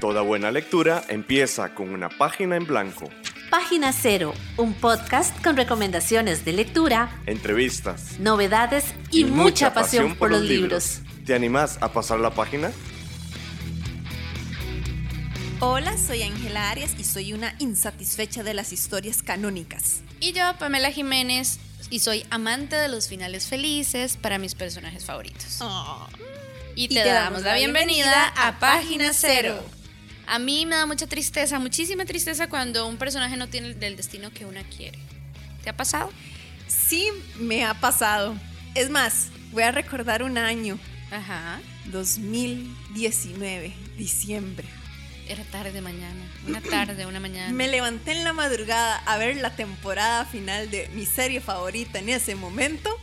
[0.00, 3.10] Toda buena lectura empieza con una página en blanco.
[3.50, 10.42] Página Cero, un podcast con recomendaciones de lectura, entrevistas, novedades y, mucha, pasión, por los
[10.42, 11.00] libros.
[11.26, 12.70] ¿Te animás a pasar la página?
[15.58, 20.02] Hola, soy Ángela Arias y soy una insatisfecha de las historias canónicas.
[20.20, 21.58] Y yo, Pamela Jiménez,
[21.90, 25.58] y soy amante de los finales felices para mis personajes favoritos.
[25.60, 26.06] Oh.
[26.76, 29.60] Y te, damos la bienvenida a Página Cero.
[30.28, 34.30] A mí me da mucha tristeza, muchísima tristeza cuando un personaje no tiene el destino
[34.30, 34.98] que una quiere.
[35.64, 36.12] ¿Te ha pasado?
[36.66, 38.36] Sí, me ha pasado.
[38.74, 40.78] Es más, voy a recordar un año.
[41.10, 41.60] Ajá.
[41.86, 44.68] 2019, diciembre.
[45.26, 47.50] Era tarde mañana, una tarde, una mañana.
[47.52, 52.10] Me levanté en la madrugada a ver la temporada final de mi serie favorita en
[52.10, 52.94] ese momento.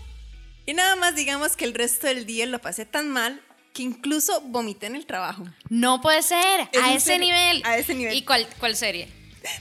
[0.68, 3.42] Y nada más digamos que el resto del día lo pasé tan mal
[3.76, 5.46] que incluso vomité en el trabajo.
[5.70, 7.62] No puede ser, a ese nivel.
[7.66, 8.16] A ese nivel.
[8.16, 9.10] ¿Y cuál, cuál serie?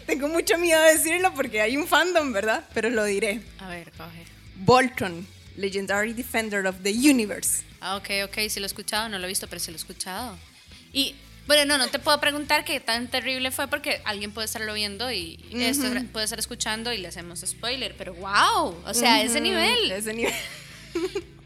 [0.06, 2.64] Tengo mucho miedo de decirlo porque hay un fandom, ¿verdad?
[2.72, 3.42] Pero lo diré.
[3.58, 4.24] A ver, coge.
[4.54, 7.64] Voltron, Legendary Defender of the Universe.
[7.80, 9.80] Ah, ok, ok, sí lo he escuchado, no lo he visto, pero sí lo he
[9.80, 10.38] escuchado.
[10.92, 11.16] Y
[11.48, 15.10] bueno, no, no te puedo preguntar qué tan terrible fue porque alguien puede estarlo viendo
[15.10, 19.90] y esto puede estar escuchando y le hacemos spoiler, pero wow, o sea, ese nivel.
[19.90, 20.32] Ese nivel.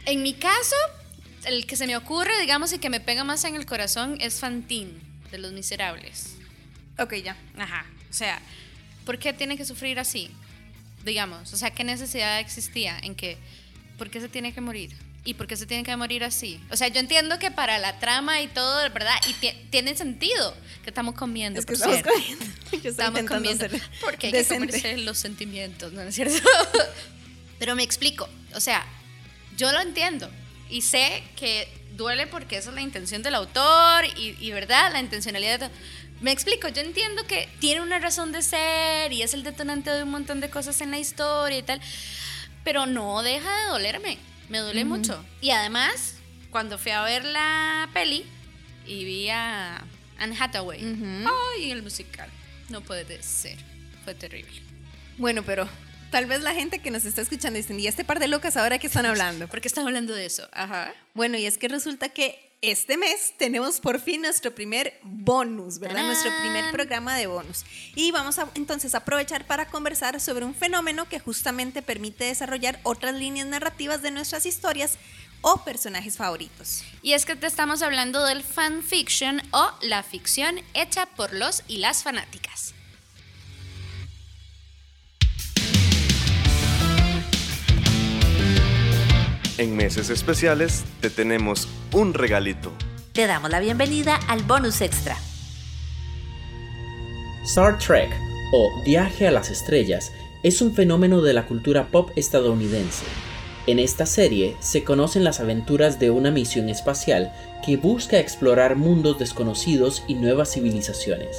[0.04, 0.76] en mi caso,
[1.44, 4.40] el que se me ocurre, digamos, y que me pega más en el corazón es
[4.40, 4.92] Fantine,
[5.30, 6.36] de Los Miserables.
[6.98, 7.36] Ok, ya.
[7.56, 8.40] Ajá, o sea,
[9.04, 10.30] ¿por qué tiene que sufrir así?
[11.04, 13.38] Digamos, o sea, ¿qué necesidad existía en que,
[13.96, 14.94] ¿por qué se tiene que morir?
[15.24, 16.60] ¿Y por qué se tiene que morir así?
[16.70, 19.14] O sea, yo entiendo que para la trama y todo, ¿verdad?
[19.28, 19.34] Y
[19.70, 21.60] tiene sentido que estamos comiendo.
[21.60, 22.44] Es que estamos comiendo.
[22.82, 23.66] Yo estamos comiendo.
[24.00, 24.68] Porque hay decente.
[24.68, 26.48] que comerse los sentimientos, ¿no es cierto?
[27.58, 28.28] Pero me explico.
[28.54, 28.86] O sea,
[29.56, 30.30] yo lo entiendo.
[30.70, 34.92] Y sé que duele porque esa es la intención del autor y, y ¿verdad?
[34.92, 35.70] La intencionalidad de
[36.20, 40.02] me explico, yo entiendo que tiene una razón de ser y es el detonante de
[40.02, 41.80] un montón de cosas en la historia y tal,
[42.64, 44.18] pero no deja de dolerme
[44.48, 45.22] me duele mucho.
[45.40, 46.14] Y además,
[46.50, 48.24] cuando fui a ver la peli
[48.86, 49.84] y vi a
[50.18, 50.80] Anne Hathaway,
[51.26, 51.70] ¡ay!
[51.70, 52.30] el musical.
[52.68, 53.58] No puede ser.
[54.04, 54.62] Fue terrible.
[55.18, 55.68] Bueno, pero
[56.10, 58.78] tal vez la gente que nos está escuchando dicen, ¿y este par de locas ahora
[58.78, 59.48] qué están hablando?
[59.48, 60.48] ¿Por qué están hablando de eso?
[60.52, 60.92] Ajá.
[61.14, 66.04] Bueno, y es que resulta que este mes tenemos por fin nuestro primer bonus, ¿verdad?
[66.04, 67.64] Nuestro primer programa de bonus.
[67.94, 73.14] Y vamos a entonces aprovechar para conversar sobre un fenómeno que justamente permite desarrollar otras
[73.14, 74.98] líneas narrativas de nuestras historias
[75.40, 76.82] o personajes favoritos.
[77.00, 81.78] Y es que te estamos hablando del fanfiction o la ficción hecha por los y
[81.78, 82.74] las fanáticas.
[89.58, 92.72] En meses especiales te tenemos un regalito.
[93.12, 95.16] Te damos la bienvenida al bonus extra.
[97.42, 98.08] Star Trek
[98.52, 100.12] o Viaje a las Estrellas
[100.44, 103.04] es un fenómeno de la cultura pop estadounidense.
[103.66, 107.32] En esta serie se conocen las aventuras de una misión espacial
[107.66, 111.36] que busca explorar mundos desconocidos y nuevas civilizaciones.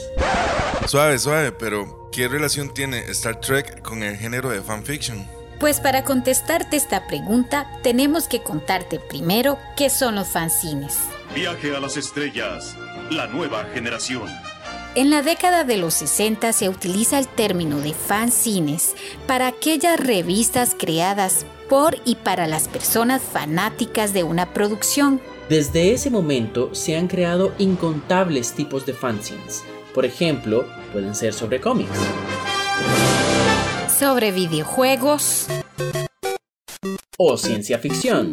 [0.88, 5.38] Suave, suave, pero ¿qué relación tiene Star Trek con el género de fanfiction?
[5.59, 10.97] Pues para contestarte esta pregunta, tenemos que contarte primero qué son los fanzines.
[11.36, 12.78] Viaje a las estrellas,
[13.12, 14.24] la nueva generación.
[14.96, 18.96] En la década de los 60 se utiliza el término de fanzines
[19.28, 25.19] para aquellas revistas creadas por y para las personas fanáticas de una producción.
[25.50, 29.66] Desde ese momento se han creado incontables tipos de fanzines.
[29.94, 32.00] Por ejemplo, pueden ser sobre cómics
[34.00, 35.48] sobre videojuegos
[37.18, 38.32] o ciencia ficción.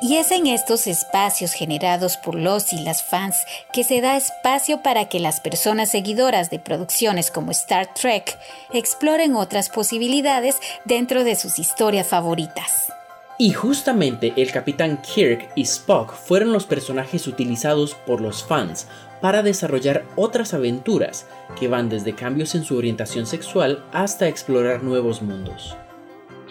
[0.00, 3.36] Y es en estos espacios generados por los y las fans
[3.72, 8.38] que se da espacio para que las personas seguidoras de producciones como Star Trek
[8.72, 12.92] exploren otras posibilidades dentro de sus historias favoritas.
[13.40, 18.90] Y justamente el capitán Kirk y Spock fueron los personajes utilizados por los fans
[19.22, 25.22] para desarrollar otras aventuras que van desde cambios en su orientación sexual hasta explorar nuevos
[25.22, 25.76] mundos.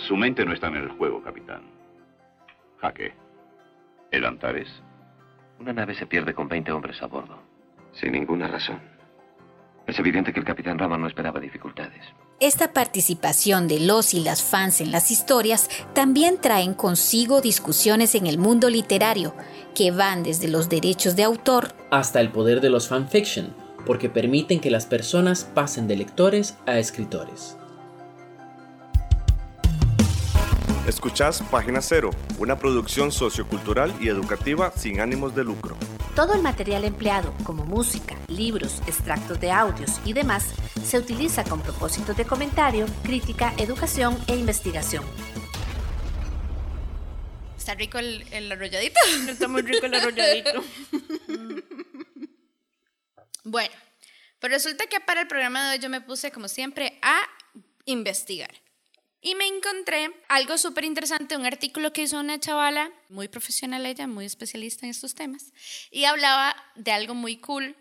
[0.08, 1.64] Su mente no está en el juego, capitán.
[2.78, 3.14] Jaque.
[4.10, 4.70] ¿El Antares?
[5.60, 7.38] Una nave se pierde con 20 hombres a bordo.
[7.92, 8.80] Sin ninguna razón.
[9.88, 12.06] Es evidente que el capitán Rama no esperaba dificultades.
[12.40, 18.28] Esta participación de los y las fans en las historias también traen consigo discusiones en
[18.28, 19.34] el mundo literario,
[19.74, 23.56] que van desde los derechos de autor hasta el poder de los fanfiction,
[23.88, 27.58] porque permiten que las personas pasen de lectores a escritores.
[30.88, 35.76] Escuchás Página Cero, una producción sociocultural y educativa sin ánimos de lucro.
[36.18, 40.48] Todo el material empleado, como música, libros, extractos de audios y demás,
[40.84, 45.06] se utiliza con propósitos de comentario, crítica, educación e investigación.
[47.56, 49.00] ¿Está rico el, el arrolladito?
[49.30, 50.54] Está muy rico el arrolladito.
[53.44, 53.76] bueno,
[54.40, 57.22] pues resulta que para el programa de hoy yo me puse, como siempre, a
[57.86, 58.56] investigar.
[59.28, 64.08] Y me encontré algo súper interesante, un artículo que hizo una chavala, muy profesional ella,
[64.08, 65.52] muy especialista en estos temas,
[65.92, 67.76] y hablaba de algo muy cool,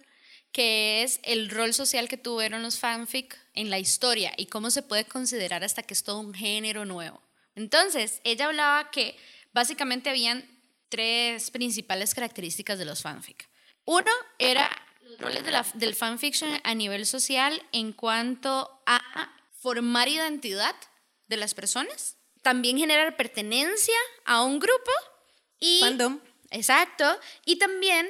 [0.51, 4.83] que es el rol social que tuvieron los fanfic en la historia y cómo se
[4.83, 7.23] puede considerar hasta que es todo un género nuevo.
[7.55, 9.17] Entonces, ella hablaba que
[9.53, 10.45] básicamente habían
[10.89, 13.49] tres principales características de los fanfic.
[13.85, 14.11] Uno
[14.41, 14.69] era
[15.01, 15.45] los roles
[15.75, 20.75] del fanfiction a nivel social en cuanto a formar identidad
[21.29, 24.91] de las personas, también generar pertenencia a un grupo
[25.59, 25.81] y...
[25.81, 26.21] Fandom.
[26.51, 27.05] Exacto.
[27.45, 28.09] Y también,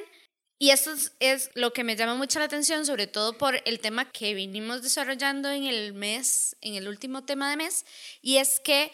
[0.59, 4.11] y esto es, lo que me llama mucho la atención, sobre todo por el tema
[4.11, 7.85] que vinimos desarrollando en el mes, en el último tema de mes,
[8.21, 8.91] y es que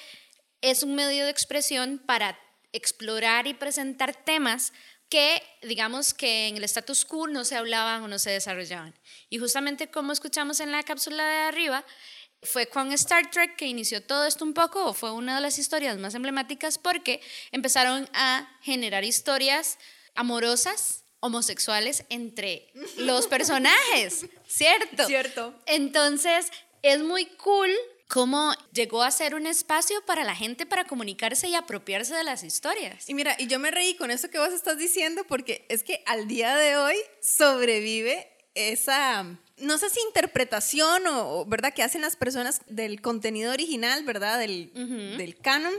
[0.61, 2.39] es un medio de expresión para
[2.71, 4.73] explorar y presentar temas
[5.09, 8.95] que digamos que en el status quo no se hablaban o no se desarrollaban.
[9.29, 11.85] Y justamente como escuchamos en la cápsula de arriba,
[12.45, 15.57] fue con Star Trek que inició todo esto un poco, o fue una de las
[15.57, 19.77] historias más emblemáticas porque empezaron a generar historias
[20.15, 25.05] amorosas, homosexuales entre los personajes, ¿cierto?
[25.05, 25.53] Cierto.
[25.65, 26.51] Entonces,
[26.81, 27.71] es muy cool
[28.07, 32.43] cómo llegó a ser un espacio para la gente para comunicarse y apropiarse de las
[32.43, 33.09] historias.
[33.09, 36.03] Y mira, y yo me reí con eso que vos estás diciendo porque es que
[36.05, 41.73] al día de hoy sobrevive esa no sé si interpretación o, ¿verdad?
[41.73, 44.39] Que hacen las personas del contenido original, ¿verdad?
[44.39, 44.71] Del,
[45.17, 45.73] del canon,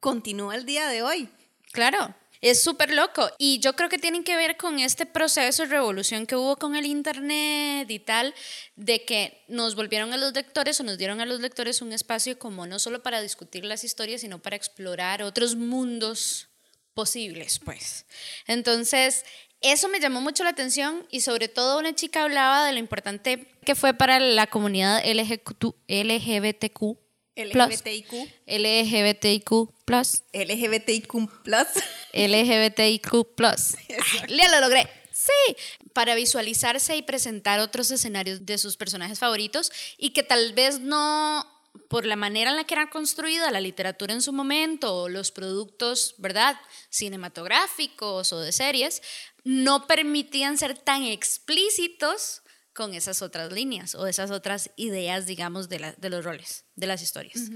[0.00, 1.28] continúa el día de hoy.
[1.72, 2.14] Claro.
[2.40, 3.30] Es súper loco.
[3.36, 6.74] Y yo creo que tienen que ver con este proceso de revolución que hubo con
[6.74, 8.34] el Internet y tal,
[8.76, 12.38] de que nos volvieron a los lectores o nos dieron a los lectores un espacio
[12.38, 16.48] como no solo para discutir las historias, sino para explorar otros mundos
[16.94, 18.06] posibles, pues.
[18.46, 19.26] Entonces,
[19.60, 23.46] eso me llamó mucho la atención y sobre todo una chica hablaba de lo importante
[23.64, 26.96] que fue para la comunidad LGBTQ.
[27.36, 28.12] LGBTIQ.
[28.46, 29.50] LGBTIQ
[29.84, 30.22] plus.
[30.32, 31.68] LGBTIQ plus.
[32.12, 33.76] LGBTIQ plus.
[34.28, 34.88] Ya lo logré.
[35.12, 35.56] Sí,
[35.92, 41.46] para visualizarse y presentar otros escenarios de sus personajes favoritos y que tal vez no
[41.88, 45.30] por la manera en la que era construida la literatura en su momento, o los
[45.30, 46.56] productos, ¿verdad?,
[46.88, 49.02] cinematográficos o de series,
[49.44, 52.42] no permitían ser tan explícitos
[52.72, 57.02] con esas otras líneas o esas otras ideas, digamos, de, de los roles, de las
[57.02, 57.50] historias.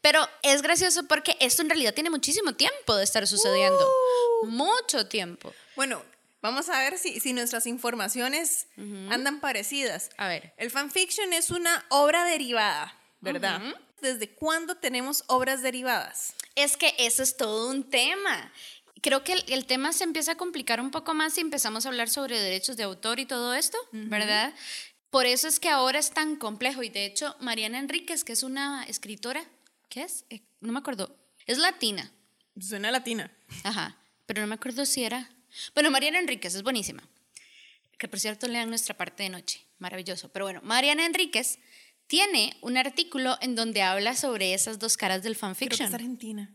[0.00, 3.88] Pero es gracioso porque esto en realidad tiene muchísimo tiempo de estar sucediendo.
[4.42, 4.46] Uh.
[4.48, 5.54] Mucho tiempo.
[5.76, 6.02] Bueno,
[6.42, 8.66] vamos a ver si, si nuestras informaciones
[9.10, 10.10] andan parecidas.
[10.16, 10.52] A ver.
[10.56, 13.62] El fanfiction es una obra derivada ¿verdad?
[14.00, 16.34] ¿Desde cuándo tenemos obras derivadas?
[16.56, 18.52] Es que eso es todo un tema.
[19.02, 22.08] Creo que el, tema se empieza a complicar un poco más si empezamos a hablar
[22.08, 24.54] sobre derechos de autor y todo esto, ¿verdad?
[25.10, 26.84] Por eso es que ahora es tan complejo.
[26.84, 29.44] Y de hecho, Mariana Enríquez, que es una escritora,
[29.88, 30.24] ¿qué es?
[30.30, 31.18] Eh, no me acuerdo.
[31.46, 32.12] Es latina.
[32.58, 33.30] Suena latina.
[33.64, 33.98] Ajá.
[34.24, 35.28] Pero no me acuerdo si era.
[35.74, 37.02] Bueno, Mariana Enríquez es buenísima.
[37.98, 39.66] Que por cierto lean nuestra parte de noche.
[39.80, 40.30] Maravilloso.
[40.30, 41.58] Pero bueno, Mariana Enríquez
[42.06, 45.76] tiene un artículo en donde habla sobre esas dos caras del fanfiction.
[45.76, 46.54] Creo que es Argentina.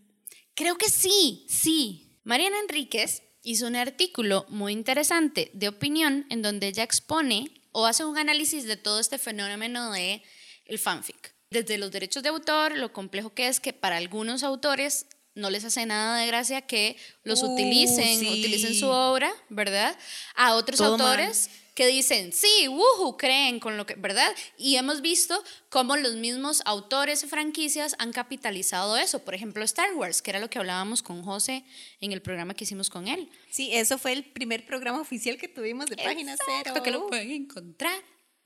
[0.55, 2.06] Creo que sí, sí.
[2.27, 8.03] Mariana Enríquez hizo un artículo muy interesante de opinión en donde ella expone o hace
[8.03, 10.22] un análisis de todo este fenómeno de
[10.65, 11.34] el fanfic.
[11.51, 15.05] Desde los derechos de autor, lo complejo que es que para algunos autores
[15.36, 19.98] no les hace nada de gracia que los uh, utilicen, utilicen su obra, ¿verdad?
[20.36, 24.36] A otros autores que dicen, sí, wuhu, creen con lo que, ¿verdad?
[24.57, 29.19] Y hemos visto cómo los mismos autores y franquicias han capitalizado eso.
[29.19, 31.63] Por ejemplo, Star Wars, que era lo que hablábamos con José
[32.01, 33.29] en el programa que hicimos con él.
[33.51, 36.81] Sí, eso fue el primer programa oficial que tuvimos de Página Cero.
[36.84, 38.01] que lo pueden encontrar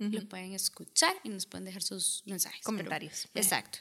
[0.10, 2.64] lo pueden escuchar y nos pueden dejar sus mensajes.
[2.64, 3.28] Comentarios.
[3.36, 3.80] exacto.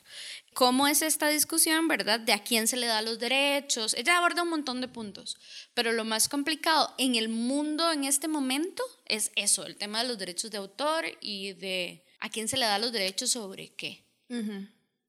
[0.52, 2.20] ¿Cómo es esta discusión, verdad?
[2.20, 3.94] De a quién se le da los derechos.
[3.94, 5.38] Ella aborda un montón de puntos,
[5.72, 10.08] pero lo más complicado en el mundo en este momento es eso, el tema de
[10.08, 14.04] los derechos de autor y de a quién se le da los derechos sobre qué.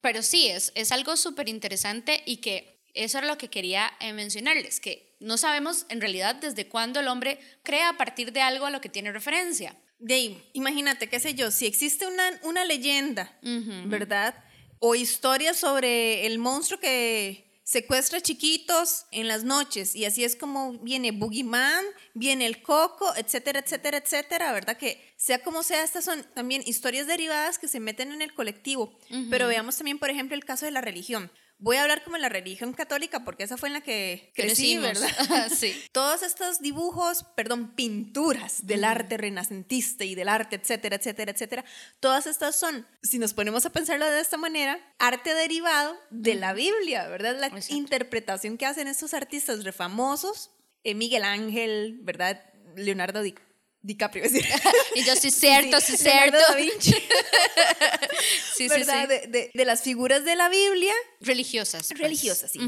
[0.01, 4.13] Pero sí, es, es algo súper interesante y que eso era lo que quería eh,
[4.13, 8.65] mencionarles, que no sabemos en realidad desde cuándo el hombre crea a partir de algo
[8.65, 9.75] a lo que tiene referencia.
[10.01, 13.37] Dave, imagínate, qué sé yo, si existe una, una leyenda,
[13.85, 14.35] ¿verdad?
[14.79, 20.73] O historias sobre el monstruo que secuestra chiquitos en las noches y así es como
[20.79, 24.75] viene Boogeyman, viene el Coco, etcétera, etcétera, etcétera, ¿verdad?
[24.75, 28.97] Que sea como sea, estas son también historias derivadas que se meten en el colectivo.
[29.29, 31.31] Pero veamos también, por ejemplo, el caso de la religión
[31.61, 35.07] voy a hablar como la religión católica porque esa fue en la que crecí, ¿verdad?
[35.55, 35.73] sí.
[35.91, 41.65] Todos estos dibujos, perdón, pinturas del arte renacentista y del arte, etcétera, etcétera, etcétera,
[41.99, 46.53] todas estas son, si nos ponemos a pensarlo de esta manera, arte derivado de la
[46.53, 47.39] Biblia, ¿verdad?
[47.39, 50.51] La interpretación que hacen estos artistas refamosos,
[50.83, 52.43] eh, Miguel Ángel, ¿verdad?
[52.75, 53.50] Leonardo DiCaprio
[53.81, 54.49] DiCaprio, es decir.
[54.95, 56.37] y yo sí cierto, sí, cierto.
[56.37, 56.93] Da Vinci.
[58.55, 59.07] sí, ¿verdad?
[59.09, 60.93] Sí, de, de, las figuras de la Biblia.
[61.19, 61.87] Religiosas.
[61.87, 61.99] Pues.
[61.99, 62.59] Religiosas, sí.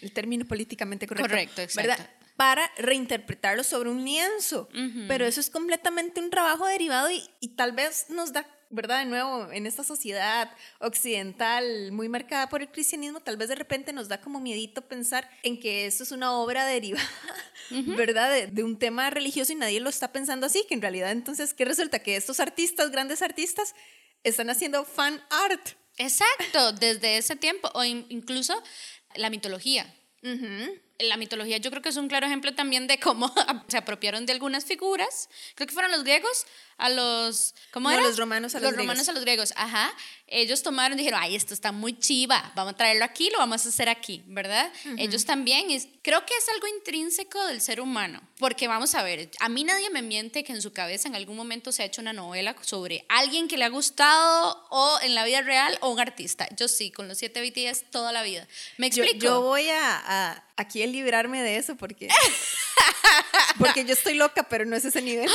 [0.00, 1.28] El término políticamente correcto.
[1.28, 1.88] Correcto, exacto.
[1.88, 2.10] ¿verdad?
[2.36, 4.68] Para reinterpretarlo sobre un lienzo.
[5.08, 9.00] Pero eso es completamente un trabajo derivado y, y tal vez nos da ¿verdad?
[9.00, 13.92] De nuevo, en esta sociedad occidental muy marcada por el cristianismo, tal vez de repente
[13.92, 17.08] nos da como miedito pensar en que esto es una obra derivada,
[17.96, 18.48] ¿verdad?
[18.48, 21.64] De, un tema religioso y nadie lo está pensando así, que en realidad entonces, ¿qué
[21.64, 22.00] resulta?
[22.00, 23.74] Que estos artistas, grandes artistas,
[24.22, 25.70] están haciendo fan art.
[25.96, 28.62] Exacto, desde ese tiempo, o incluso
[29.16, 29.92] la mitología
[30.98, 33.32] la mitología yo creo que es un claro ejemplo también de cómo
[33.68, 35.28] se apropiaron de algunas figuras.
[35.54, 37.54] Creo que fueron los griegos a los...
[37.72, 39.92] ¿Cómo no, los romanos a los, los romanos a los griegos, ajá.
[40.26, 43.68] Ellos tomaron dijeron, ay, esto está muy chiva, vamos a traerlo aquí, lo vamos a
[43.68, 44.70] hacer aquí, ¿verdad?
[44.96, 49.30] Ellos también, es, creo que es algo intrínseco del ser humano, porque vamos a ver,
[49.40, 52.02] a mí nadie me miente que en su cabeza en algún momento se ha hecho
[52.02, 55.98] una novela sobre alguien que le ha gustado o en la vida real o un
[55.98, 56.46] artista.
[56.56, 58.46] Yo sí, con los siete BTS toda la vida.
[58.76, 59.24] ¿Me explico?
[59.24, 62.08] Yo, voy a, a aquí librarme de eso porque,
[63.58, 65.30] porque yo estoy loca, pero no es ese nivel.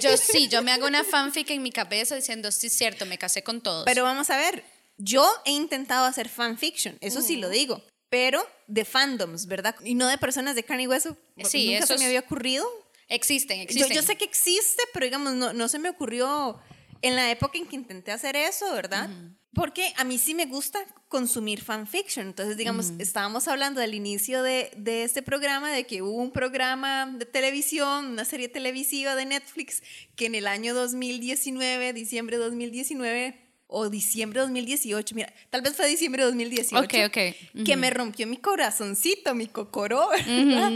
[0.00, 3.18] Yo sí, yo me hago una fanfic en mi cabeza diciendo, sí, es cierto, me
[3.18, 3.84] casé con todos.
[3.84, 4.64] Pero vamos a ver,
[4.96, 9.76] yo he intentado hacer fanfiction, eso sí lo digo, pero de fandoms, ¿verdad?
[9.84, 11.16] Y no de personas de carne y hueso.
[11.44, 12.66] Sí, nunca eso se me había ocurrido.
[13.08, 13.94] Existen, existen.
[13.94, 16.58] Yo, sé que existe, pero digamos, no, no se me ocurrió
[17.02, 19.10] en la época en que intenté hacer eso, ¿verdad?
[19.54, 22.26] Porque a mí sí me gusta consumir fanfiction.
[22.26, 27.06] Entonces, digamos, estábamos hablando del inicio de, de, este programa, de que hubo un programa
[27.06, 29.82] de televisión, una serie televisiva de Netflix,
[30.16, 35.74] que en el año 2019, diciembre de 2019, o diciembre de 2018, mira, tal vez
[35.74, 37.34] fue diciembre de 2018, okay, okay.
[37.64, 40.72] que me rompió mi corazoncito, mi cocoró, ¿verdad?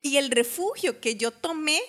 [0.00, 1.80] Y el refugio que yo tomé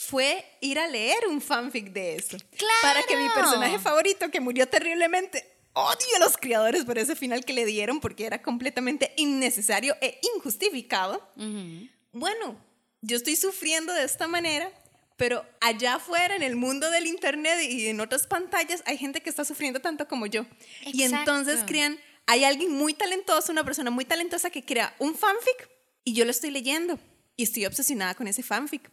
[0.00, 2.38] fue ir a leer un fanfic de eso.
[2.56, 2.74] Claro.
[2.80, 7.44] Para que mi personaje favorito, que murió terriblemente, odio a los creadores por ese final
[7.44, 11.22] que le dieron porque era completamente innecesario e injustificado.
[12.12, 12.56] Bueno,
[13.02, 14.72] yo estoy sufriendo de esta manera,
[15.18, 19.28] pero allá afuera, en el mundo del Internet y en otras pantallas, hay gente que
[19.28, 20.46] está sufriendo tanto como yo.
[20.80, 25.68] Y entonces crean, hay alguien muy talentoso, una persona muy talentosa que crea un fanfic
[26.04, 26.98] y yo lo estoy leyendo
[27.36, 28.90] y estoy obsesionada con ese fanfic.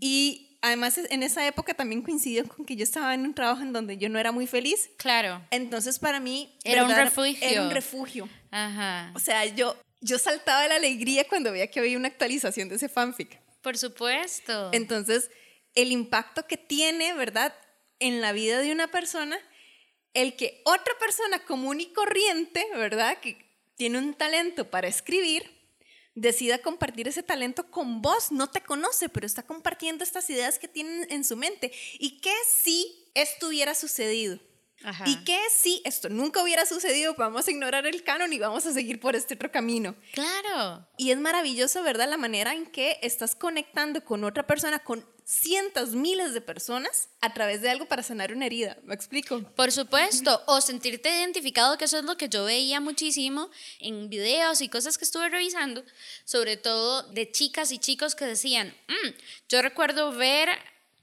[0.00, 3.72] Y además en esa época también coincidió con que yo estaba en un trabajo en
[3.72, 4.90] donde yo no era muy feliz.
[4.96, 5.44] Claro.
[5.50, 7.46] Entonces para mí era un refugio.
[7.46, 8.28] Era un refugio.
[8.50, 9.12] Ajá.
[9.14, 12.76] O sea, yo, yo saltaba de la alegría cuando veía que había una actualización de
[12.76, 13.40] ese fanfic.
[13.62, 14.70] Por supuesto.
[14.72, 15.30] Entonces,
[15.74, 17.54] el impacto que tiene, ¿verdad?
[17.98, 19.38] En la vida de una persona,
[20.14, 23.18] el que otra persona común y corriente, ¿verdad?
[23.18, 23.36] Que
[23.76, 25.55] tiene un talento para escribir,
[26.16, 30.66] decida compartir ese talento con vos, no te conoce, pero está compartiendo estas ideas que
[30.66, 31.70] tienen en su mente.
[32.00, 34.40] ¿Y qué si esto hubiera sucedido?
[35.04, 37.14] ¿Y qué si esto nunca hubiera sucedido?
[37.14, 39.96] Vamos a ignorar el canon y vamos a seguir por este otro camino.
[40.12, 40.86] Claro.
[40.96, 42.08] Y es maravilloso, ¿verdad?
[42.08, 47.34] La manera en que estás conectando con otra persona, con cientos, miles de personas a
[47.34, 48.78] través de algo para sanar una herida.
[48.84, 49.42] ¿Me explico?
[49.56, 50.40] Por supuesto.
[50.46, 54.98] O sentirte identificado, que eso es lo que yo veía muchísimo en videos y cosas
[54.98, 55.82] que estuve revisando,
[56.24, 59.08] sobre todo de chicas y chicos que decían, mm,
[59.48, 60.48] yo recuerdo ver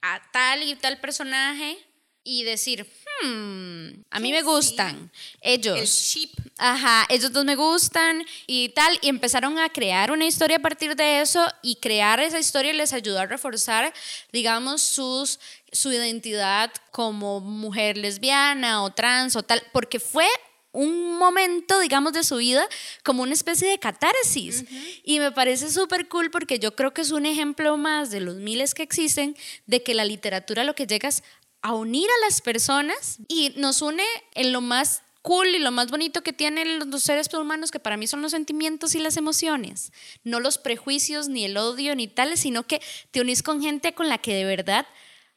[0.01, 1.77] a tal y tal personaje
[2.24, 2.88] y decir,
[3.22, 5.12] hmm, a mí me gustan
[5.42, 5.77] ellos.
[5.77, 6.30] El ship.
[6.58, 8.98] Ajá, ellos dos me gustan y tal.
[9.01, 12.94] Y empezaron a crear una historia a partir de eso y crear esa historia les
[12.94, 13.94] ayudó a reforzar,
[14.32, 15.39] digamos, sus,
[15.72, 20.27] su identidad como mujer lesbiana o trans o tal, porque fue
[20.74, 22.68] un momento, digamos, de su vida
[23.03, 24.65] como una especie de catarsis.
[25.03, 28.38] Y me parece súper cool porque yo creo que es un ejemplo más de los
[28.38, 29.38] miles que existen
[29.68, 31.24] de que la literatura lo que llega es
[31.63, 34.03] a unir a las personas y nos une
[34.36, 37.98] en lo más cool y lo más bonito que tienen los seres humanos, que para
[37.98, 39.93] mí son los sentimientos y las emociones,
[40.25, 44.10] no los prejuicios, ni el odio, ni tales, sino que te unís con gente con
[44.10, 44.86] la que de verdad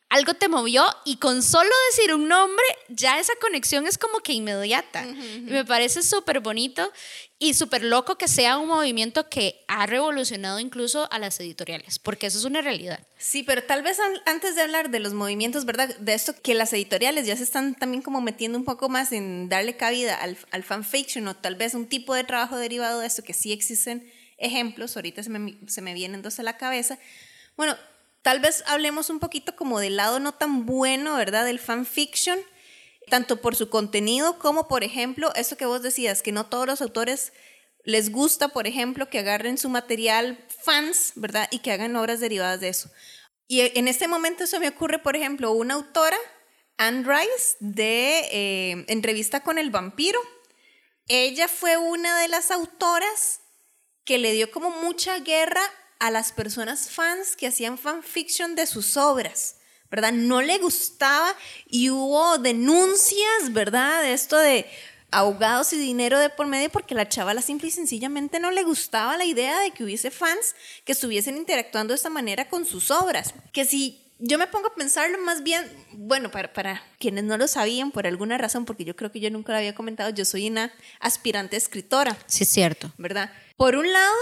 [0.08, 4.32] algo te movió y con solo decir un nombre, ya esa conexión es como que
[4.32, 5.04] inmediata.
[5.04, 6.92] Y me parece súper bonito
[7.38, 12.28] y súper loco que sea un movimiento que ha revolucionado incluso a las editoriales, porque
[12.28, 13.00] eso es una realidad.
[13.18, 15.94] Sí, pero tal vez antes de hablar de los movimientos, ¿verdad?
[15.98, 19.48] De esto que las editoriales ya se están también como metiendo un poco más en
[19.48, 23.22] darle cabida al, al fanfiction o tal vez un tipo de trabajo derivado de esto,
[23.22, 26.98] que sí existen ejemplos, ahorita se me, se me vienen dos a la cabeza.
[27.56, 27.76] Bueno,
[28.26, 31.44] tal vez hablemos un poquito como del lado no tan bueno, ¿verdad?
[31.44, 32.40] Del fanfiction,
[33.08, 36.82] tanto por su contenido como, por ejemplo, eso que vos decías, que no todos los
[36.82, 37.32] autores
[37.84, 41.46] les gusta, por ejemplo, que agarren su material fans, ¿verdad?
[41.52, 42.90] Y que hagan obras derivadas de eso.
[43.46, 46.18] Y en este momento se me ocurre, por ejemplo, una autora,
[46.78, 50.18] Anne Rice, de eh, Entrevista con el vampiro.
[51.06, 53.42] Ella fue una de las autoras
[54.04, 55.62] que le dio como mucha guerra
[55.98, 59.56] a las personas fans que hacían fanfiction de sus obras,
[59.90, 60.12] ¿verdad?
[60.12, 61.34] No le gustaba
[61.68, 64.02] y hubo denuncias, ¿verdad?
[64.02, 64.66] De esto de
[65.10, 69.16] ahogados y dinero de por medio porque la chavala simple y sencillamente no le gustaba
[69.16, 73.32] la idea de que hubiese fans que estuviesen interactuando de esta manera con sus obras.
[73.52, 77.48] Que si yo me pongo a pensarlo más bien, bueno, para, para quienes no lo
[77.48, 80.48] sabían por alguna razón, porque yo creo que yo nunca lo había comentado, yo soy
[80.48, 82.16] una aspirante escritora.
[82.26, 82.92] Sí, es cierto.
[82.98, 83.30] ¿Verdad?
[83.56, 84.14] Por un lado,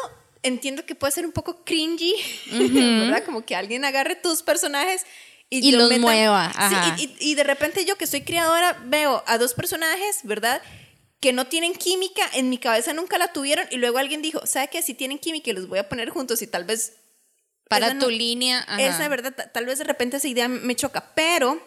[0.44, 2.14] entiendo que puede ser un poco cringy,
[2.52, 3.24] ¿verdad?
[3.24, 5.04] Como que alguien agarre tus personajes
[5.50, 6.52] y, los mueva.
[6.96, 10.62] Sí, y, de repente yo que soy creadora veo a dos personajes, ¿verdad?
[11.20, 14.68] Que no tienen química, en mi cabeza nunca la tuvieron y luego alguien dijo, ¿sabe
[14.68, 14.82] qué?
[14.82, 16.94] Si tienen química los voy a poner juntos y tal vez...
[17.66, 18.60] Para tu línea.
[18.78, 19.50] Esa, ¿verdad?
[19.52, 21.60] Tal vez de repente esa idea me choca, pero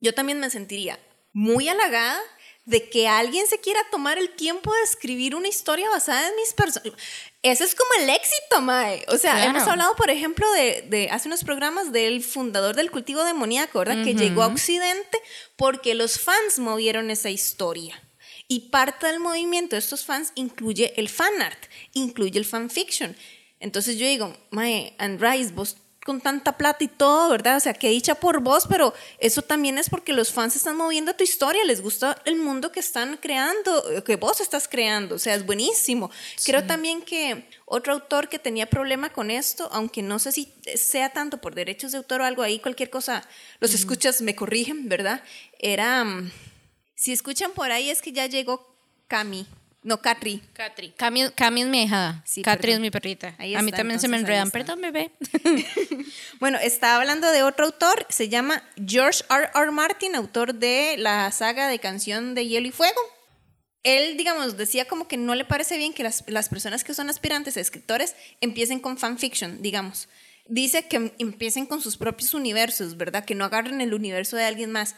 [0.00, 0.98] yo también me sentiría
[1.32, 2.20] muy halagada
[2.68, 6.52] de que alguien se quiera tomar el tiempo de escribir una historia basada en mis
[6.52, 6.92] personas.
[7.42, 9.06] Ese es como el éxito, Mae.
[9.08, 13.78] O sea, hemos hablado, por ejemplo, de, hace unos programas del fundador del cultivo demoníaco,
[13.78, 14.04] ¿verdad?
[14.04, 15.18] Que llegó a Occidente
[15.56, 18.02] porque los fans movieron esa historia.
[18.48, 23.16] Y parte del movimiento de estos fans incluye el fan art, incluye el fanfiction.
[23.60, 27.58] Entonces yo digo, Mae, and Rice, vos con tanta plata y todo, ¿verdad?
[27.58, 31.14] O sea, que dicha por vos, pero eso también es porque los fans están moviendo
[31.14, 35.34] tu historia, les gusta el mundo que están creando, que vos estás creando, o sea,
[35.34, 36.10] es buenísimo.
[36.46, 41.10] Creo también que otro autor que tenía problema con esto, aunque no sé si sea
[41.10, 43.28] tanto por derechos de autor o algo ahí, cualquier cosa,
[43.60, 45.22] los escuchas me corrigen, ¿verdad?
[45.58, 46.32] Era, mm,
[46.94, 48.74] si escuchan por ahí es que ya llegó
[49.08, 49.46] Cami.
[49.82, 50.42] No, Catri.
[50.52, 50.90] Catri.
[50.90, 52.22] Cami, Cami es mi hija.
[52.26, 53.36] Sí, Catri es mi perrita.
[53.38, 54.50] a mí también se me enredan.
[54.50, 55.12] Perdón, bebé.
[56.40, 58.06] bueno, está hablando de otro autor.
[58.08, 59.50] Se llama George R.
[59.54, 59.70] R.
[59.70, 63.00] Martin, autor de la saga de canción de Hielo y Fuego.
[63.84, 67.08] Él, digamos, decía como que no le parece bien que las, las personas que son
[67.08, 70.08] aspirantes a escritores empiecen con fanfiction, digamos.
[70.48, 73.24] Dice que empiecen con sus propios universos, ¿verdad?
[73.24, 74.96] Que no agarren el universo de alguien más.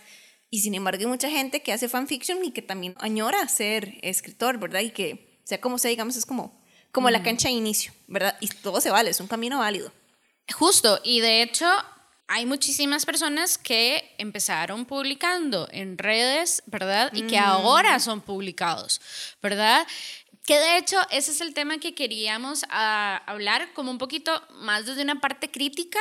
[0.51, 4.59] Y sin embargo hay mucha gente que hace fanfiction y que también añora ser escritor,
[4.59, 4.81] ¿verdad?
[4.81, 6.61] Y que, sea como sea, digamos, es como,
[6.91, 8.37] como la cancha de inicio, ¿verdad?
[8.41, 9.93] Y todo se vale, es un camino válido.
[10.53, 11.67] Justo, y de hecho
[12.27, 17.13] hay muchísimas personas que empezaron publicando en redes, ¿verdad?
[17.13, 19.01] Y que ahora son publicados,
[19.43, 19.87] ¿verdad?
[20.47, 24.87] Que de hecho ese es el tema que queríamos ah, hablar como un poquito más
[24.87, 26.01] desde una parte crítica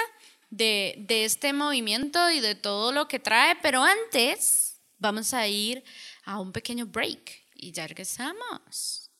[0.49, 5.83] de, de este movimiento y de todo lo que trae, pero antes vamos a ir
[6.25, 9.11] a un pequeño break y ya regresamos.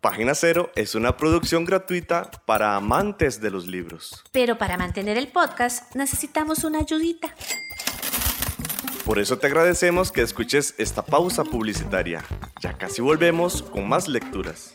[0.00, 4.22] Página Cero es una producción gratuita para amantes de los libros.
[4.30, 7.34] Pero para mantener el podcast necesitamos una ayudita.
[9.04, 12.24] Por eso te agradecemos que escuches esta pausa publicitaria.
[12.60, 14.74] Ya casi volvemos con más lecturas.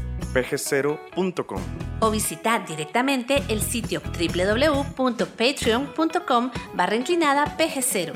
[0.33, 1.61] pg0.com
[1.99, 8.13] o visitar directamente el sitio www.patreon.com barra inclinada pg0.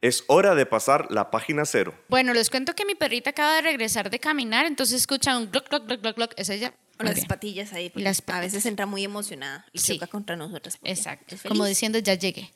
[0.00, 1.92] Es hora de pasar la página cero.
[2.08, 5.68] Bueno, les cuento que mi perrita acaba de regresar de caminar, entonces escucha un glock,
[5.68, 6.72] glock, glock, glock, Es ella.
[6.98, 9.94] Las patillas ahí, las a veces entra muy emocionada y sí.
[9.94, 10.78] choca contra nosotras.
[10.84, 12.52] Exacto, como diciendo ya llegué.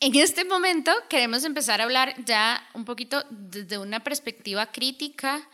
[0.00, 5.46] En este momento queremos empezar a hablar ya un poquito desde una perspectiva crítica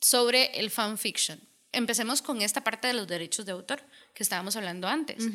[0.00, 1.40] sobre el fanfiction.
[1.72, 3.82] Empecemos con esta parte de los derechos de autor
[4.14, 5.26] que estábamos hablando antes.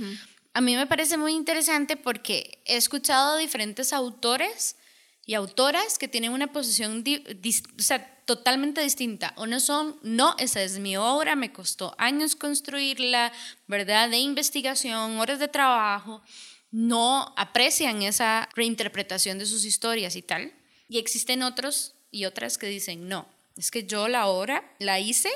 [0.54, 4.78] a mí me parece muy interesante porque he escuchado a diferentes autores
[5.26, 9.34] y autoras que tienen una posición o sea, totalmente distinta.
[9.46, 13.34] no son, no, esa es mi obra, me costó años construirla,
[13.68, 14.10] ¿verdad?
[14.10, 16.24] De investigación, horas de trabajo.
[16.72, 20.54] No aprecian esa reinterpretación de sus historias y tal.
[20.88, 25.32] Y existen otros y otras que dicen, no, es que yo la obra la hice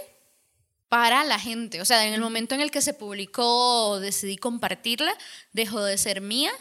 [0.90, 1.82] para la gente.
[1.82, 5.18] O sea, en el momento en el que se publicó, decidí compartirla,
[5.54, 6.52] dejó de ser mía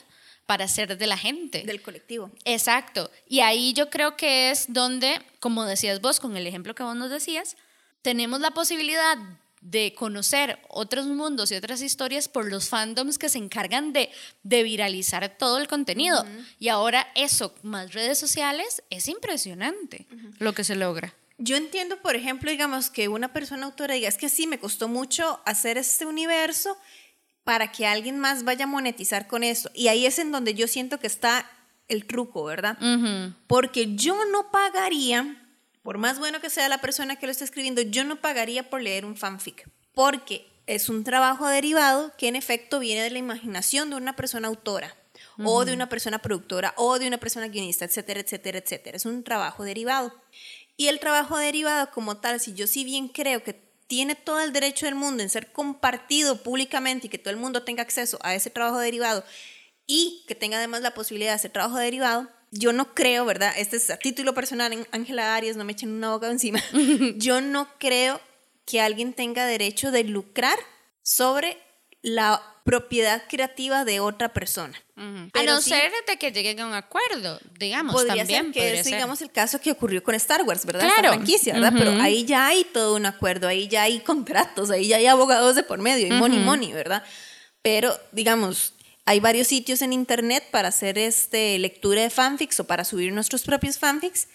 [0.47, 1.63] para ser de la gente.
[1.63, 2.31] Del colectivo.
[2.45, 3.11] Exacto.
[3.29, 6.97] Y ahí yo creo que es donde, como decías vos, con el ejemplo que vos
[6.97, 7.57] nos decías,
[8.03, 9.17] tenemos la posibilidad
[9.65, 14.11] de conocer otros mundos y otras historias por los fandoms que se encargan de,
[14.43, 16.25] de viralizar todo el contenido.
[16.59, 20.07] Y ahora eso, más redes sociales, es impresionante
[20.39, 21.15] lo que se logra.
[21.39, 24.87] Yo entiendo, por ejemplo, digamos que una persona autora diga, es que sí, me costó
[24.87, 26.77] mucho hacer este universo
[27.43, 29.71] para que alguien más vaya a monetizar con esto.
[29.75, 31.51] Y ahí es en donde yo siento que está
[31.89, 32.79] el truco, ¿verdad?
[33.47, 35.44] Porque yo no pagaría,
[35.85, 38.81] por más bueno que sea la persona que lo está escribiendo, yo no pagaría por
[38.81, 39.69] leer un fanfic.
[39.95, 44.49] Porque es un trabajo derivado que en efecto viene de la imaginación de una persona
[44.49, 44.97] autora.
[45.45, 48.97] o de una persona productora, o de una persona guionista, etcétera, etcétera, etcétera.
[48.97, 50.15] Es un trabajo derivado.
[50.77, 54.53] Y el trabajo derivado como tal, si yo sí bien creo que tiene todo el
[54.53, 58.35] derecho del mundo en ser compartido públicamente y que todo el mundo tenga acceso a
[58.35, 59.25] ese trabajo derivado
[59.87, 63.53] y que tenga además la posibilidad de hacer trabajo derivado, yo no creo, ¿verdad?
[63.57, 66.63] Este es a título personal, Ángela Arias, no me echen una boca encima.
[67.17, 68.21] yo no creo
[68.65, 70.59] que alguien tenga derecho de lucrar
[71.03, 71.59] sobre
[72.01, 74.81] la propiedad creativa de otra persona.
[74.97, 78.45] A no ser de que lleguen a un acuerdo, digamos, podría también.
[78.45, 80.83] Ser que es, digamos, el caso que ocurrió con Star Wars, ¿verdad?
[80.83, 81.15] Claro.
[81.15, 81.73] franquicia, ¿verdad?
[81.77, 85.57] Pero ahí ya hay todo un acuerdo, ahí ya hay contratos, ahí ya hay abogados
[85.57, 87.03] de por medio, y money, money, ¿verdad?
[87.63, 88.74] Pero, digamos,
[89.05, 93.43] hay varios sitios en internet para hacer este, lectura de fanfics o para subir nuestros
[93.43, 94.29] propios fanfics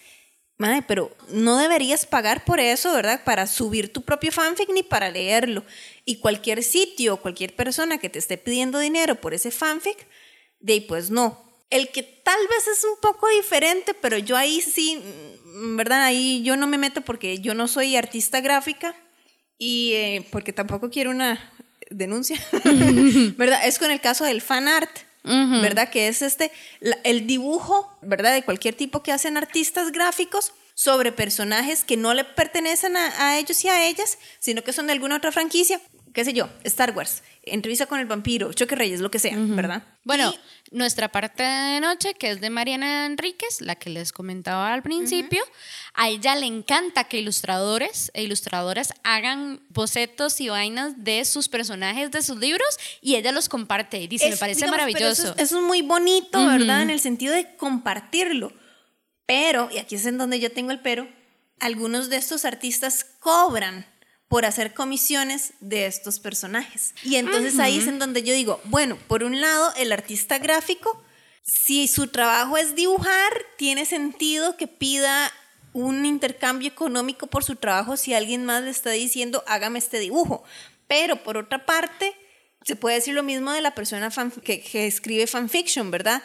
[0.60, 3.24] Madre, pero no deberías pagar por eso, ¿verdad?
[3.24, 5.64] Para subir tu propio fanfic ni para leerlo.
[6.04, 10.06] Y cualquier sitio, cualquier persona que te esté pidiendo dinero por ese fanfic,
[10.58, 11.42] de ahí pues no.
[11.70, 15.02] El que tal vez es un poco diferente, pero yo ahí sí,
[15.76, 16.02] ¿verdad?
[16.02, 18.94] Ahí yo no me meto porque yo no soy artista gráfica
[19.56, 21.54] y eh, porque tampoco quiero una
[21.90, 22.40] denuncia,
[23.36, 23.66] ¿verdad?
[23.66, 24.90] Es con el caso del fan art.
[25.22, 25.90] ¿verdad?
[25.90, 26.50] Que es este,
[27.04, 28.32] el dibujo, ¿verdad?
[28.32, 33.62] De cualquier tipo que hacen artistas gráficos sobre personajes que no le pertenecen a, ellos
[33.66, 35.78] y a ellas, sino que son de alguna otra franquicia,
[36.12, 39.82] qué sé yo, Star Wars, Entrevista con el vampiro, Choque Reyes, lo que sea, ¿verdad?
[40.04, 40.32] Bueno,
[40.70, 45.42] nuestra parte de noche, que es de Mariana Enríquez, la que les comentaba al principio,
[45.94, 52.10] a ella le encanta que ilustradores e ilustradoras hagan bocetos y vainas de sus personajes
[52.10, 55.34] de sus libros y ella los comparte y dice, me parece maravilloso.
[55.38, 56.82] Eso es, muy bonito, ¿verdad?
[56.82, 58.52] En el sentido de compartirlo.
[59.24, 61.08] Pero, y aquí es en donde yo tengo el pero,
[61.58, 63.86] algunos de estos artistas cobran
[64.30, 66.94] por hacer comisiones de estos personajes.
[67.02, 71.02] Y entonces ahí es en donde yo digo, bueno, por un lado, el artista gráfico,
[71.42, 75.32] si su trabajo es dibujar, tiene sentido que pida
[75.72, 80.44] un intercambio económico por su trabajo si alguien más le está diciendo, hágame este dibujo.
[80.86, 82.14] Pero por otra parte,
[82.62, 84.12] se puede decir lo mismo de la persona
[84.44, 86.22] que, escribe fanfiction, ¿verdad?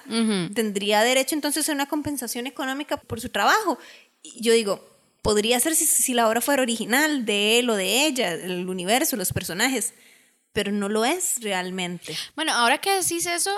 [0.53, 3.79] Tendría derecho entonces a una compensación económica por su trabajo.
[4.21, 4.94] Y yo digo,
[5.25, 9.15] podría ser si, si la obra fuera original de él o de ella, el universo,
[9.15, 9.95] los personajes,
[10.53, 12.15] pero no lo es realmente.
[12.35, 13.51] Bueno, ahora que decís eso,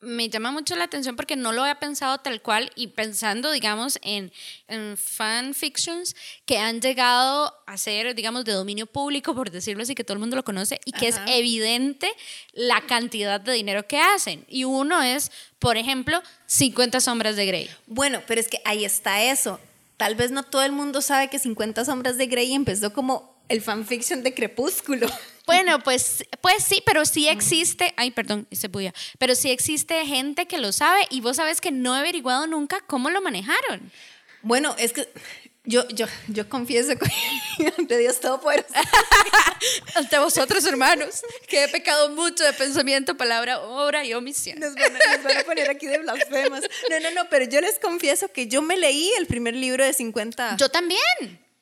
[0.00, 3.98] me llama mucho la atención porque no lo había pensado tal cual y pensando, digamos,
[4.02, 4.30] en,
[4.68, 10.04] en fanfictions que han llegado a ser, digamos, de dominio público, por decirlo así, que
[10.04, 12.12] todo el mundo lo conoce y que es evidente
[12.52, 14.44] la cantidad de dinero que hacen.
[14.46, 17.70] Y uno es, por ejemplo, 50 sombras de Grey.
[17.86, 19.58] Bueno, pero es que ahí está eso.
[19.98, 23.60] Tal vez no todo el mundo sabe que 50 sombras de Grey empezó como el
[23.60, 25.06] fanfiction de Crepúsculo.
[25.48, 30.46] Bueno, pues, pues sí, pero sí existe, ay, perdón, se podía, pero sí existe gente
[30.46, 33.90] que lo sabe y vos sabes que no he averiguado nunca cómo lo manejaron.
[34.42, 35.08] Bueno, es que
[35.68, 36.92] yo, yo, yo confieso
[37.76, 38.72] ante Dios todo Todopoderoso.
[39.94, 44.58] ante vosotros, hermanos, que he pecado mucho de pensamiento, palabra, obra y omisión.
[44.58, 46.62] Nos van, a, nos van a poner aquí de blasfemas.
[46.88, 49.92] No, no, no, pero yo les confieso que yo me leí el primer libro de
[49.92, 50.56] 50.
[50.56, 51.00] Yo también.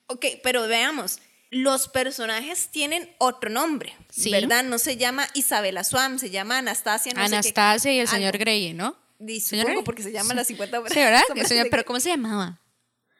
[0.06, 1.18] Ok, pero veamos
[1.50, 3.96] los personajes tienen otro nombre,
[4.30, 4.62] ¿verdad?
[4.64, 7.12] No se llama Isabela Swam, se llama Anastasia.
[7.12, 8.96] No Anastasia y el señor Grey, ¿no?
[9.40, 11.22] Supongo porque se llama las 50 Sí, ¿verdad?
[11.70, 12.60] pero ¿cómo se llamaba?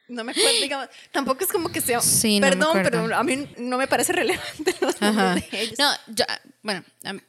[0.09, 2.01] No me acuerdo, digamos, tampoco es como que sea.
[2.01, 5.79] Sí, perdón, pero a mí no me parece relevante los de ellos.
[5.79, 6.25] No, yo,
[6.63, 6.85] Bueno,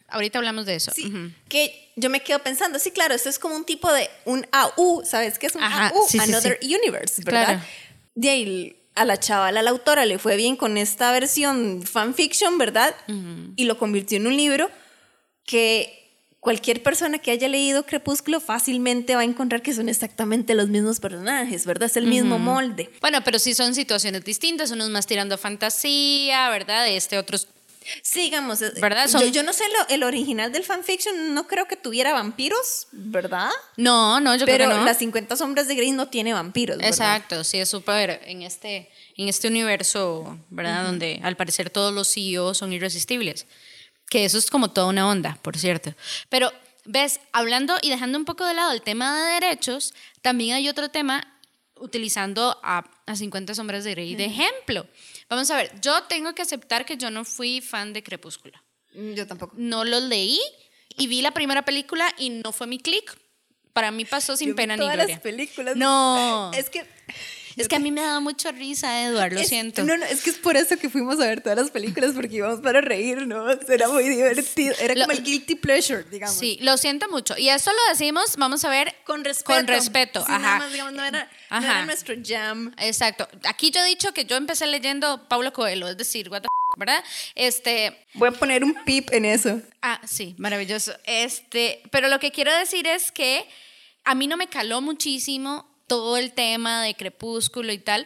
[0.08, 0.92] ahorita hablamos de eso.
[0.94, 1.12] Sí,
[1.50, 5.04] que yo me quedo pensando, sí, claro, esto es como un tipo de un AU,
[5.06, 6.08] ¿sabes qué es un AU?
[6.20, 7.64] Another Universe, ¿verdad?
[8.14, 12.58] De ahí a la chavala, a la autora, le fue bien con esta versión fanfiction,
[12.58, 12.96] ¿verdad?
[13.56, 14.70] Y lo convirtió en un libro
[15.46, 15.97] que
[16.48, 21.02] cualquier persona que haya leído Crepúsculo fácilmente va a encontrar que son exactamente los mismos
[21.02, 21.88] personajes, ¿verdad?
[21.90, 22.90] Es el mismo molde.
[23.02, 26.88] Bueno, pero sí son situaciones distintas, unos más tirando a fantasía, ¿verdad?
[26.88, 27.50] Este, otros
[28.02, 29.10] Sí, digamos, eh, ¿verdad?
[29.32, 33.50] Yo, no sé, el original del fanfiction no creo que tuviera vampiros, ¿verdad?
[33.76, 34.86] No, no, yo creo que no.
[34.86, 36.92] las 50 sombras de Grey no tiene vampiros, ¿verdad?
[36.92, 40.86] Exacto, sí, es súper en este, en este universo, ¿verdad?
[40.86, 43.46] Donde al parecer todos los CEOs son irresistibles.
[44.10, 45.94] Que eso es como toda una onda, por cierto.
[46.30, 46.52] Pero,
[46.86, 50.90] ves, hablando y dejando un poco de lado el tema de derechos, también hay otro
[50.90, 51.34] tema
[51.76, 54.88] utilizando a, a 50 sombras de Grey de ejemplo.
[55.30, 58.58] Vamos a ver, yo tengo que aceptar que yo no fui fan de Crepúsculo.
[58.94, 59.54] Mm, yo tampoco.
[59.58, 60.40] No lo leí
[60.98, 63.18] y vi la primera película y no fue mi click.
[63.74, 65.06] Para mí pasó sin pena ni gloria.
[65.08, 65.76] las películas.
[65.76, 66.52] No.
[66.54, 66.88] Es que
[67.58, 69.84] es que a mí me dado mucha risa, Eduardo, lo siento.
[69.84, 72.36] No, no, es que es por eso que fuimos a ver todas las películas, porque
[72.36, 73.50] íbamos para reír, ¿no?
[73.50, 74.76] Era muy divertido.
[74.80, 76.38] Era como el guilty pleasure, digamos.
[76.38, 77.36] Sí, lo siento mucho.
[77.38, 78.96] Y eso lo decimos, vamos a ver.
[79.06, 79.54] Con respeto.
[79.54, 80.40] Con respeto, ajá.
[80.40, 82.74] Nada más, digamos, no era, no era, nuestro jam.
[82.78, 83.28] Exacto.
[83.48, 87.04] Aquí yo he dicho que yo empecé leyendo Paulo Coelho, es decir, what the ¿verdad?
[87.36, 88.06] Este.
[88.14, 89.62] Voy a poner un pip en eso.
[89.82, 90.94] Ah, sí, maravilloso.
[91.06, 93.48] Este, pero lo que quiero decir es que
[94.04, 98.06] a mí no me caló muchísimo todo el tema de Crepúsculo y tal,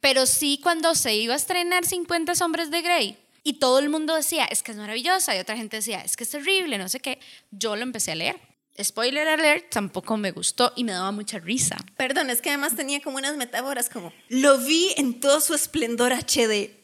[0.00, 4.14] pero sí cuando se iba a estrenar 50 Hombres de Grey y todo el mundo
[4.14, 7.00] decía, es que es maravillosa, y otra gente decía, es que es terrible, no sé
[7.00, 8.40] qué, yo lo empecé a leer.
[8.82, 11.76] Spoiler alert, tampoco me gustó y me daba mucha risa.
[11.96, 16.12] Perdón, es que además tenía como unas metáforas como, lo vi en todo su esplendor
[16.12, 16.76] HD.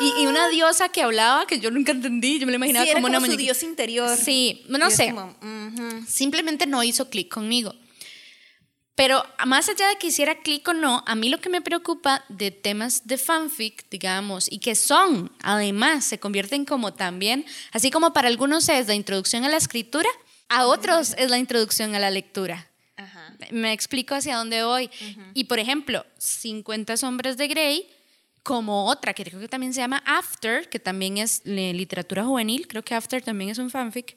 [0.00, 3.06] Y, y, una diosa que hablaba que yo nunca entendí, yo me lo imaginaba como,
[3.06, 4.16] una su dios interior.
[4.16, 5.14] Sí, no sé.
[6.06, 7.74] Simplemente no hizo clic conmigo.
[8.94, 12.24] Pero más allá de que hiciera clic o no, a mí lo que me preocupa
[12.28, 18.12] de temas de fanfic, digamos, y que son, además, se convierten como también, así como
[18.12, 20.08] para algunos es la introducción a la escritura,
[20.48, 22.68] a otros es la introducción a la lectura.
[23.50, 24.88] Me explico hacia dónde voy.
[25.34, 27.88] Y por ejemplo, 50 sombras de Grey,
[28.44, 32.84] como otra que creo que también se llama After, que también es literatura juvenil, creo
[32.84, 34.16] que After también es un fanfic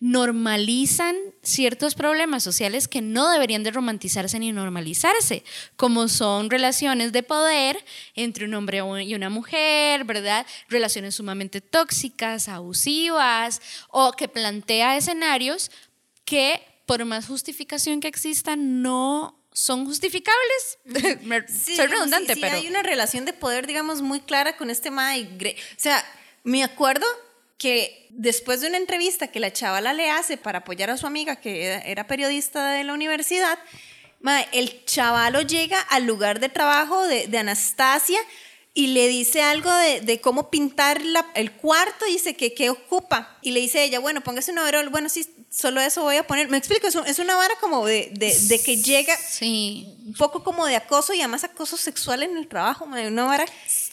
[0.00, 5.44] normalizan ciertos problemas sociales que no deberían de romantizarse ni normalizarse,
[5.76, 7.84] como son relaciones de poder
[8.14, 10.46] entre un hombre y una mujer, ¿verdad?
[10.68, 13.60] Relaciones sumamente tóxicas, abusivas,
[13.90, 15.70] o que plantea escenarios
[16.24, 20.78] que por más justificación que existan no son justificables.
[21.76, 25.14] Soy redundante, sí, pero hay una relación de poder, digamos, muy clara con este tema.
[25.14, 26.02] O sea,
[26.42, 27.06] me acuerdo
[27.60, 31.36] que después de una entrevista que la chavala le hace para apoyar a su amiga
[31.36, 33.58] que era periodista de la universidad,
[34.52, 38.18] el chavalo llega al lugar de trabajo de, Anastasia
[38.72, 41.02] y le dice algo de, cómo pintar
[41.34, 43.36] el cuarto, dice que qué ocupa.
[43.42, 46.48] Y le dice ella, bueno, póngase un overol, bueno, sí, solo eso voy a poner.
[46.48, 48.12] Me explico, es, una vara como de,
[48.64, 49.86] que llega sí.
[50.06, 53.44] un poco como de acoso y además acoso sexual en el trabajo, una vara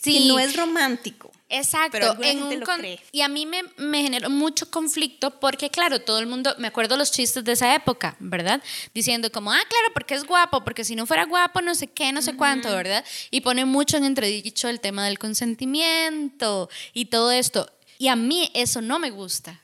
[0.03, 1.31] que no es romántico.
[1.49, 6.27] Exacto, en un y a mí me, me, generó mucho conflicto porque, claro, todo el
[6.27, 8.61] mundo, me acuerdo los chistes de esa época, ¿verdad?
[8.93, 12.11] Diciendo como, ah, claro, porque es guapo, porque si no fuera guapo, no sé qué,
[12.11, 13.03] no sé cuánto, ¿verdad?
[13.31, 17.71] Y pone mucho en entredicho el tema del consentimiento y todo esto.
[17.97, 19.61] Y a mí eso no me gusta.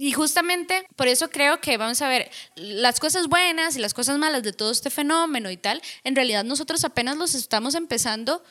[0.00, 4.16] Y justamente por eso creo que vamos a ver las cosas buenas y las cosas
[4.16, 8.42] malas de todo este fenómeno y tal, en realidad nosotros apenas los estamos empezando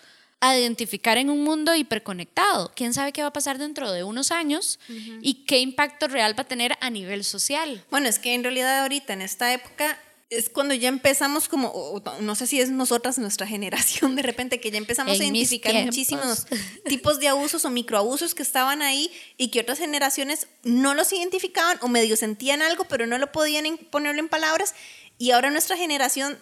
[0.41, 2.71] a identificar en un mundo hiperconectado.
[2.75, 4.79] ¿Quién sabe qué va a pasar dentro de unos años
[5.21, 7.83] y qué impacto real va a tener a nivel social?
[7.89, 9.99] Bueno, es que en realidad ahorita, en esta época,
[10.30, 14.70] es cuando ya empezamos como, no sé si es nosotras, nuestra generación, de repente, que
[14.70, 16.46] ya empezamos a identificar muchísimos
[16.86, 21.80] tipos de abusos o microabusos que estaban ahí y que otras generaciones no los identificaban
[21.82, 24.76] o medio sentían algo, pero no lo podían ponerlo en palabras.
[25.18, 26.38] Y ahora nuestra generación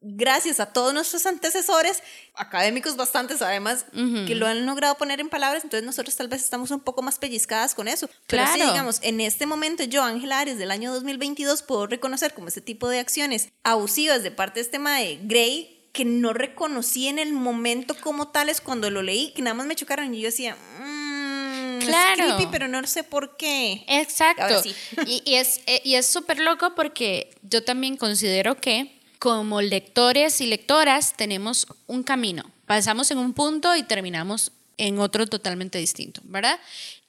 [0.00, 2.02] gracias a todos nuestros antecesores,
[2.34, 3.86] académicos bastantes además,
[4.26, 7.18] que lo han logrado poner en palabras, entonces nosotros tal vez estamos un poco más
[7.18, 8.08] pellizcadas con eso.
[8.26, 12.48] Pero sí, digamos, en este momento yo, Ángela Ares, del año 2022, puedo reconocer como
[12.48, 17.18] ese tipo de acciones abusivas de parte de este mae Gray, que no reconocí en
[17.18, 20.56] el momento como tales cuando lo leí, que nada más me chocaron y yo decía...
[20.80, 22.24] Mm, claro.
[22.24, 23.84] Es creepy, pero no sé por qué.
[23.88, 24.62] Exacto.
[25.06, 30.40] Y, y, es eh, y es súper loco porque yo también considero que como lectores
[30.40, 32.50] y lectoras tenemos un camino.
[32.66, 36.58] Pasamos en un punto y terminamos en otro totalmente distinto, ¿verdad?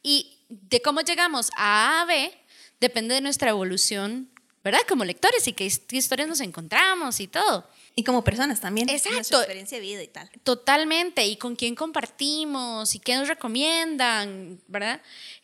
[0.01, 2.33] Y de cómo llegamos a A a B
[2.79, 4.29] depende de nuestra evolución,
[4.63, 4.79] ¿verdad?
[4.87, 7.69] Como lectores y qué, historias nos encontramos y todo.
[7.95, 8.89] Y como personas también.
[8.89, 9.15] Exacto.
[9.15, 10.29] Nuestra experiencia de vida y tal.
[10.43, 11.25] Totalmente.
[11.25, 15.01] Y con quién compartimos y qué nos recomiendan, ¿verdad?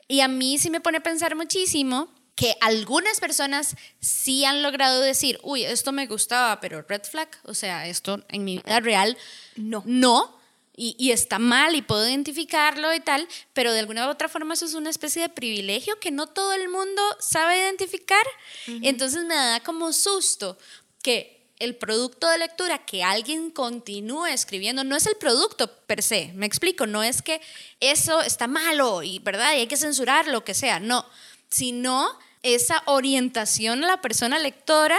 [0.07, 5.01] Y a mí sí me pone a pensar muchísimo que algunas personas sí han logrado
[5.01, 9.17] decir, uy, esto me gustaba, pero red flag, o sea, esto en mi vida real,
[9.55, 9.83] no.
[9.85, 10.35] No,
[10.77, 14.65] y, está mal y puedo identificarlo y tal, pero de alguna u otra forma eso
[14.65, 18.25] es una especie de privilegio que no todo el mundo sabe identificar.
[18.67, 20.57] Entonces me da como susto
[21.01, 26.33] que el producto de lectura que alguien continúe escribiendo no es el producto per se,
[26.33, 27.39] me explico, no es que
[27.79, 31.05] eso está malo y verdad y hay que censurar lo que sea, no,
[31.47, 34.97] sino esa orientación a la persona lectora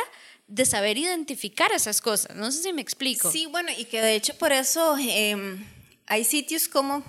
[0.49, 2.37] de saber identificar esas cosas.
[2.37, 3.31] No sé si me explico.
[3.31, 5.65] Sí, bueno, y que de hecho por eso em,
[6.07, 7.03] hay sitios como...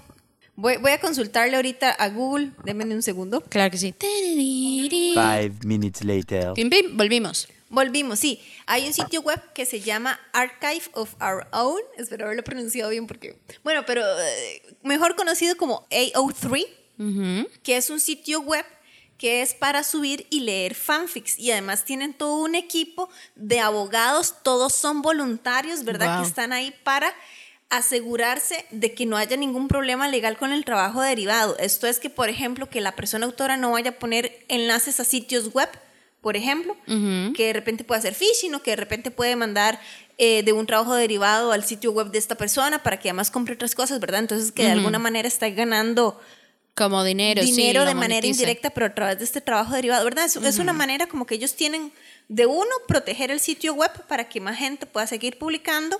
[0.55, 3.41] Voy, voy, a consultarle ahorita a Google, denme un segundo.
[3.41, 3.93] Claro que sí.
[3.99, 6.53] Five minutes later.
[6.53, 7.47] Pim, volvimos.
[7.69, 8.41] Volvimos, sí.
[8.65, 11.81] Hay un sitio web que se llama Archive of Our Own.
[11.97, 13.37] Espero haberlo pronunciado bien porque...
[13.63, 16.65] Bueno, pero eh, mejor conocido como AO3,
[17.61, 18.65] que es un sitio web
[19.17, 21.39] que es para subir y leer fanfics.
[21.39, 26.21] Y además tienen todo un equipo de abogados, todos son voluntarios, ¿verdad?
[26.21, 27.13] Que están ahí para
[27.69, 31.57] asegurarse de que no haya ningún problema legal con el trabajo derivado.
[31.57, 35.03] Esto es que, por ejemplo, que la persona autora no vaya a poner enlaces a
[35.03, 35.69] sitios web,
[36.21, 39.79] por ejemplo, que de repente puede hacer phishing o que de repente puede mandar
[40.17, 43.53] eh, de un trabajo derivado al sitio web de esta persona para que además compre
[43.53, 44.21] otras cosas, ¿verdad?
[44.21, 46.19] Entonces que de alguna manera está ganando
[46.77, 50.25] como dinero, dinero de manera indirecta, pero a través de este trabajo derivado, ¿verdad?
[50.25, 51.91] Es, es, una manera como que ellos tienen
[52.27, 55.99] de uno proteger el sitio web para que más gente pueda seguir publicando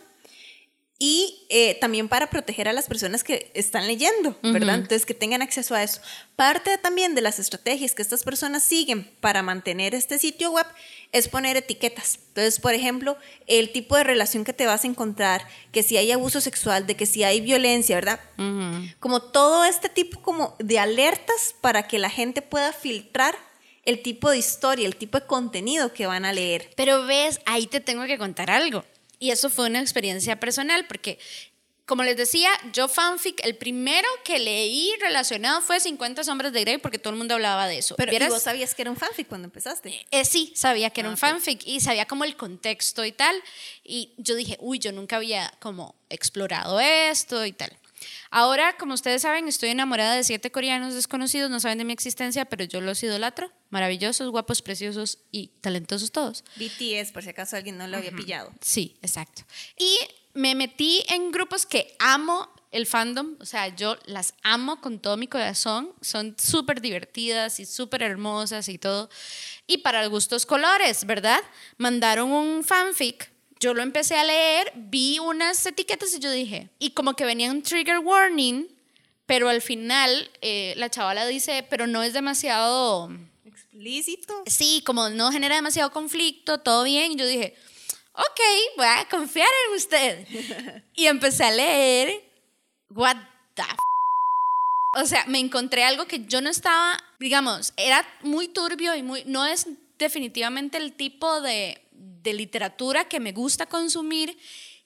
[0.99, 4.75] y eh, también para proteger a las personas que están leyendo, ¿verdad?
[4.75, 6.01] Entonces, que tengan acceso a eso.
[6.35, 10.65] Parte también de las estrategias que estas personas siguen para mantener este sitio web
[11.11, 12.19] es poner etiquetas.
[12.29, 16.11] Entonces, por ejemplo, el tipo de relación que te vas a encontrar, que si hay
[16.11, 18.19] abuso sexual, de que si hay violencia, ¿verdad?
[18.99, 23.35] Como todo este tipo como de alertas para que la gente pueda filtrar
[23.83, 26.71] el tipo de historia, el tipo de contenido que van a leer.
[26.75, 28.83] Pero ves, ahí te tengo que contar algo.
[29.19, 31.17] Y eso fue una experiencia personal porque,
[31.85, 36.77] como les decía, yo fanfic, el primero que leí relacionado fue 50 sombras de Grey
[36.77, 37.95] porque todo el mundo hablaba de eso.
[37.95, 40.05] Pero ¿y vos sabías que era un fanfic cuando empezaste?
[40.11, 43.35] Eh, sí, sabía que era ah, un fanfic y sabía como el contexto y tal.
[43.83, 47.75] Y yo dije, uy, yo nunca había como explorado esto y tal.
[48.29, 52.45] Ahora, como ustedes saben, estoy enamorada de siete coreanos desconocidos, no saben de mi existencia,
[52.45, 53.51] pero yo los idolatro.
[53.69, 56.43] Maravillosos, guapos, preciosos y talentosos todos.
[56.55, 58.51] BTS, por si acaso alguien no lo había pillado.
[58.61, 59.43] Sí, exacto.
[59.77, 59.97] Y
[60.33, 65.17] me metí en grupos que amo el fandom, o sea, yo las amo con todo
[65.17, 69.09] mi corazón, son súper divertidas y súper hermosas y todo.
[69.65, 71.39] Y para gustos colores, ¿verdad?
[71.77, 76.91] Mandaron un fanfic yo lo empecé a leer, vi unas etiquetas y yo dije, y
[76.91, 78.67] como que venía un trigger warning,
[79.25, 83.09] pero al final eh, la chavala dice, pero no es demasiado...
[83.45, 84.43] Explícito.
[84.45, 87.11] Sí, como no genera demasiado conflicto, todo bien.
[87.11, 87.55] Y yo dije,
[88.13, 88.39] ok,
[88.77, 90.27] voy a confiar en usted.
[90.95, 92.23] y empecé a leer,
[92.89, 93.17] what
[93.55, 93.77] the f
[94.93, 99.23] o sea, me encontré algo que yo no estaba, digamos, era muy turbio y muy,
[99.25, 99.67] no es
[99.99, 101.79] definitivamente el tipo de,
[102.27, 104.37] de literatura que me gusta consumir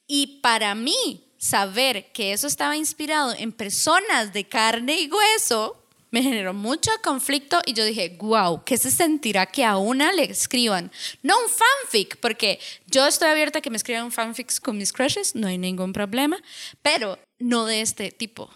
[0.05, 6.21] y para mí saber que eso estaba inspirado en personas de carne y hueso me
[6.21, 10.91] generó mucho conflicto y yo dije, wow, ¿qué se sentirá que a una le escriban?
[11.23, 15.35] No un fanfic, porque yo estoy abierta a que me escriban fanfics con mis crushes,
[15.35, 16.37] no hay ningún problema,
[16.81, 18.51] pero no de este tipo.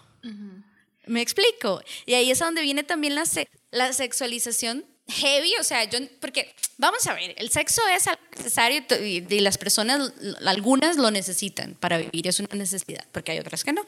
[1.08, 1.82] Me explico.
[2.06, 3.24] Y ahí es donde viene también la,
[3.72, 8.06] la sexualización heavy, o sea, yo, porque vamos a ver, el sexo es
[8.38, 10.14] necesario y, las personas,
[10.46, 13.86] algunas lo necesitan para vivir, es una necesidad, porque hay otras que no.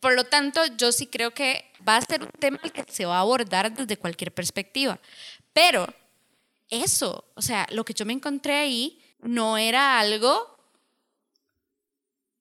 [0.00, 3.18] Por lo tanto, yo sí creo que va a ser un tema que se va
[3.18, 4.98] a abordar desde cualquier perspectiva.
[5.52, 5.86] Pero
[6.70, 10.51] eso, o sea, lo que yo me encontré ahí no era algo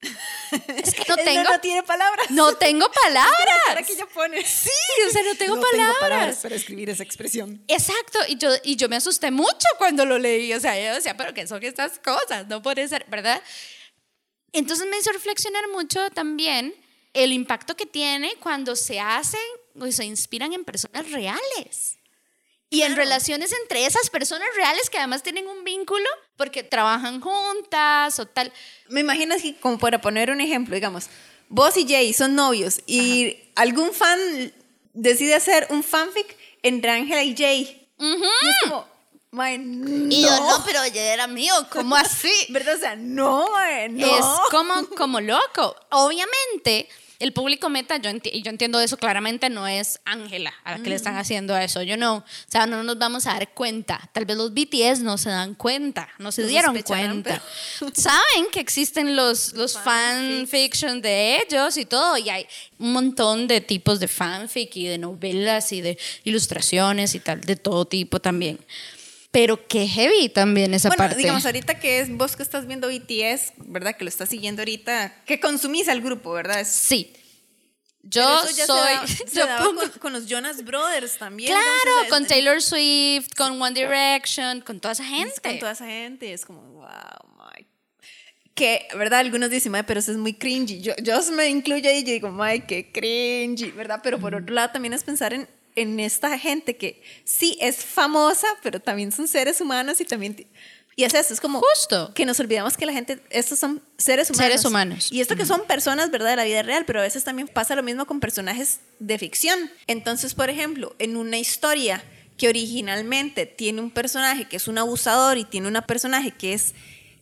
[0.52, 1.44] es que no tengo.
[1.44, 2.32] No tiene palabras.
[2.32, 3.60] No tengo palabras.
[3.68, 4.44] Para que ella pone.
[4.46, 4.70] Sí,
[5.08, 5.72] o sea, no tengo palabras.
[5.72, 7.64] Tengo palabras para escribir esa expresión.
[7.68, 10.54] Exacto, y yo, y yo me asusté mucho cuando lo leí.
[10.54, 12.48] O sea, yo decía, pero ¿qué son estas cosas?
[12.48, 13.42] No puede ser, ¿verdad?
[14.54, 16.76] Entonces me hizo reflexionar mucho también
[17.14, 19.40] el impacto que tiene cuando se hacen
[19.80, 21.98] o se inspiran en personas reales.
[22.72, 26.08] Y en relaciones entre esas personas reales que además tienen un vínculo
[26.38, 28.52] porque trabajan juntas o tal.
[28.88, 31.10] Me imagino que, como para poner un ejemplo, digamos,
[31.50, 34.20] vos y Jay son novios y algún fan
[34.94, 37.88] decide hacer un fanfic entre Ángela y Jay.
[38.00, 38.88] Y es como,
[39.32, 40.08] no.
[40.10, 42.32] Y yo, no, pero ya era mío, ¿cómo así?
[42.50, 42.76] ¿Verdad?
[42.76, 44.06] O sea, no, mae, no.
[44.06, 45.76] Es como, como loco.
[45.92, 46.88] Obviamente,
[47.22, 50.90] el público meta, yo, enti- yo entiendo eso claramente, no es Ángela a la que
[50.90, 51.82] le están haciendo eso.
[51.84, 54.10] Yo no, o sea, no nos vamos a dar cuenta.
[54.14, 57.42] Tal vez los BTS no se dan cuenta, no se dieron cuenta.
[57.94, 62.46] Saben que existen los, los fanfiction de ellos y todo, y hay
[62.80, 67.56] un montón de tipos de fanfic y de novelas y de ilustraciones y tal, de
[67.56, 68.60] todo tipo también.
[69.32, 71.18] Pero qué heavy también esa Bueno, parte.
[71.18, 73.96] digamos, ahorita que es vos que estás viendo BTS, ¿verdad?
[73.96, 76.68] Que lo estás siguiendo ahorita, que consumís al grupo, ¿verdad?
[76.70, 77.14] Sí.
[78.04, 78.78] Yo eso ya se soy.
[78.94, 81.50] daba- se yo pongo- con, con los Jonas Brothers también.
[81.54, 85.40] claro, con Taylor Swift, con One Direction, con toda esa gente.
[85.42, 86.90] Con toda esa gente, es como, wow,
[87.38, 87.66] my.
[88.54, 89.20] Que, ¿verdad?
[89.20, 90.82] Algunos dicen, "Mae, pero eso es muy cringy.
[90.82, 94.02] Yo, yo me incluyo ahí y yo digo, ay, qué cringy, ¿verdad?
[94.04, 98.48] Pero por otro lado también es pensar en, en esta gente que sí es famosa,
[98.64, 100.48] pero también son seres humanos y también...
[100.96, 102.14] Y es eso, es como Justo.
[102.14, 104.46] que nos olvidamos que la gente, estos son seres humanos.
[104.46, 105.12] Seres humanos.
[105.12, 106.32] Y esto que son personas, ¿verdad?
[106.32, 109.72] De la vida real, pero a veces también pasa lo mismo con personajes de ficción.
[109.88, 112.04] Entonces, por ejemplo, en una historia
[112.38, 116.74] que originalmente tiene un personaje que es un abusador y tiene una personaje que es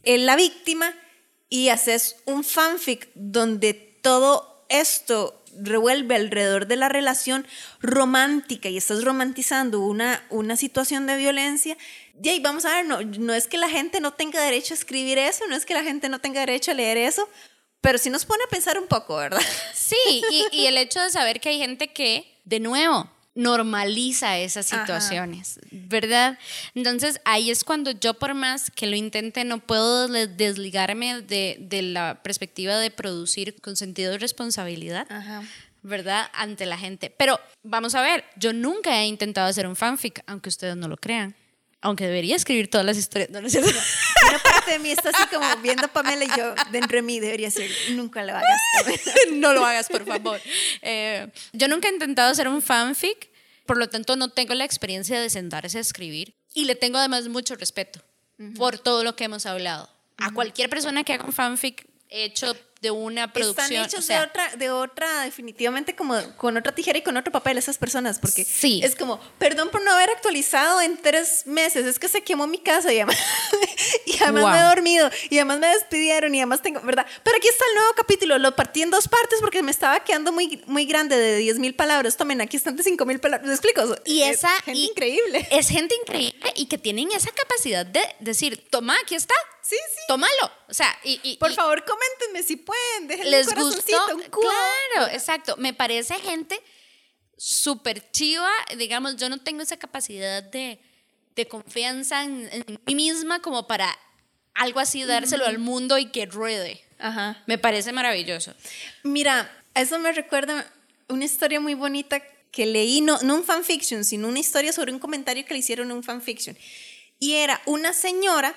[0.04, 0.96] la víctima,
[1.50, 7.46] y haces un fanfic donde todo esto revuelve alrededor de la relación
[7.82, 11.78] romántica y estás romantizando una, una situación de violencia,
[12.22, 14.78] y ahí vamos a ver, no, no es que la gente no tenga derecho a
[14.78, 17.30] escribir eso, no es que la gente no tenga derecho a leer eso,
[17.82, 19.42] pero sí nos pone a pensar un poco, ¿verdad?
[19.74, 24.72] Sí, y, y el hecho de saber que hay gente que, de nuevo, normaliza esas
[24.72, 24.82] Ajá.
[24.82, 26.38] situaciones, ¿verdad?
[26.76, 31.82] Entonces ahí es cuando yo por más que lo intente no puedo desligarme de, de
[31.82, 35.08] la perspectiva de producir con sentido de responsabilidad.
[35.10, 35.44] Ajá.
[35.82, 36.30] ¿Verdad?
[36.34, 37.10] Ante la gente.
[37.18, 40.98] Pero vamos a ver, yo nunca he intentado hacer un fanfic, aunque ustedes no lo
[40.98, 41.34] crean.
[41.82, 43.30] Aunque debería escribir todas las historias.
[43.30, 43.72] No, no es cierto.
[44.30, 47.20] Una parte de mí está así como viendo a Pamela y yo, dentro de mí
[47.20, 48.60] debería ser, nunca lo hagas.
[49.32, 50.42] no lo hagas, por favor.
[50.82, 53.30] Eh, yo nunca he intentado hacer un fanfic,
[53.66, 57.28] por lo tanto no tengo la experiencia de sentarse a escribir y le tengo además
[57.28, 58.02] mucho respeto
[58.56, 59.90] por todo lo que hemos hablado.
[60.18, 63.66] A cualquier persona que haga un fanfic hecho de una producción.
[63.72, 67.18] Están hechos o sea, de otra, de otra, definitivamente como con otra tijera y con
[67.18, 68.80] otro papel esas personas, porque Sí.
[68.84, 72.58] es como, perdón por no haber actualizado en tres meses, es que se quemó mi
[72.60, 73.18] casa y además,
[74.06, 77.06] y además me he dormido y además me despidieron y además tengo, ¿verdad?
[77.24, 80.32] Pero aquí está el nuevo capítulo, lo partí en dos partes porque me estaba quedando
[80.32, 83.54] muy, muy grande de 10 mil palabras, tomen, aquí están de 5 mil palabras, ¿me
[83.54, 83.82] explico?
[84.06, 85.48] y Es esa gente y- increíble.
[85.52, 89.34] Es gente increíble y que tienen esa capacidad de decir, toma, aquí está.
[89.70, 90.02] Sí, sí.
[90.08, 90.52] Tómalo.
[90.68, 93.64] O sea, y, y- Por y- favor, coméntenme si pueden, déjenme les un gustó.
[93.98, 94.50] corazoncito, un cubo.
[94.94, 95.56] Claro, exacto.
[95.58, 96.60] Me parece gente
[97.38, 98.50] súper chiva.
[98.78, 100.80] Digamos, yo no tengo esa capacidad de,
[101.36, 103.98] de confianza en, en mí misma como para
[104.56, 106.82] algo así dárselo al mundo y que ruede.
[106.98, 107.42] Ajá.
[107.48, 108.54] Me parece maravilloso.
[109.04, 110.70] Mira, eso me recuerda
[111.08, 115.00] una historia muy bonita que leí, no, no un fanfiction, sino una historia sobre un
[115.00, 116.58] comentario que le hicieron en un fanfiction.
[117.20, 118.56] Y era una señora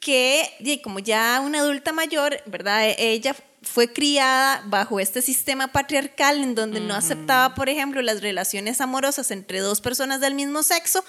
[0.00, 2.88] que, como ya una adulta mayor, ¿verdad?
[2.88, 8.20] E- Ella fue criada bajo este sistema patriarcal en donde no aceptaba, por ejemplo, las
[8.22, 11.04] relaciones amorosas entre dos personas del mismo sexo.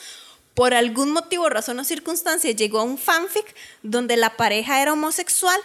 [0.56, 5.60] Por algún motivo, razón o circunstancia, llegó a un fanfic donde la pareja era homosexual.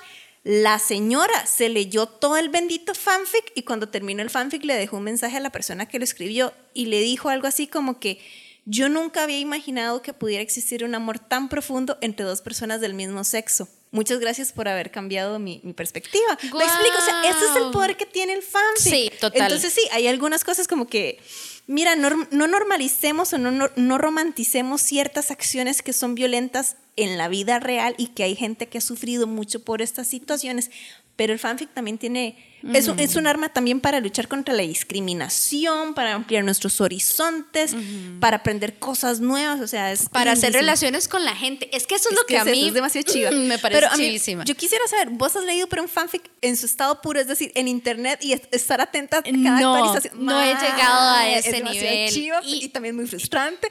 [0.44, 4.98] La señora se leyó todo el bendito fanfic y cuando terminó el fanfic le dejó
[4.98, 8.20] un mensaje a la persona que lo escribió y le dijo algo así como que
[8.66, 12.94] yo nunca había imaginado que pudiera existir un amor tan profundo entre dos personas del
[12.94, 13.68] mismo sexo.
[13.90, 16.36] Muchas gracias por haber cambiado mi, mi perspectiva.
[16.42, 18.92] Me explico, o sea, ese es el poder que tiene el fanfic.
[18.92, 19.42] Sí, total.
[19.42, 21.20] Entonces sí, hay algunas cosas como que,
[21.68, 27.18] mira, no, no normalicemos o no, no, no romanticemos ciertas acciones que son violentas en
[27.18, 30.72] la vida real y que hay gente que ha sufrido mucho por estas situaciones,
[31.14, 32.36] pero el fanfic también tiene,
[32.72, 37.74] es, un, es un arma también para luchar contra la discriminación, para ampliar nuestros horizontes,
[38.20, 41.68] para aprender cosas nuevas, o sea, es Para hacer relaciones con la gente.
[41.76, 43.30] Es que eso es, Es lo que, que a mí es demasiado chiva.
[43.30, 44.44] me parece Pero mí, chivísima.
[44.44, 47.52] Yo quisiera saber, ¿vos has leído por un fanfic en su estado puro, es decir,
[47.54, 50.24] en internet y est- estar atenta a cada No, actualización?
[50.24, 52.10] no he llegado a ese es nivel.
[52.10, 53.68] chiva Y- y, también muy frustrante.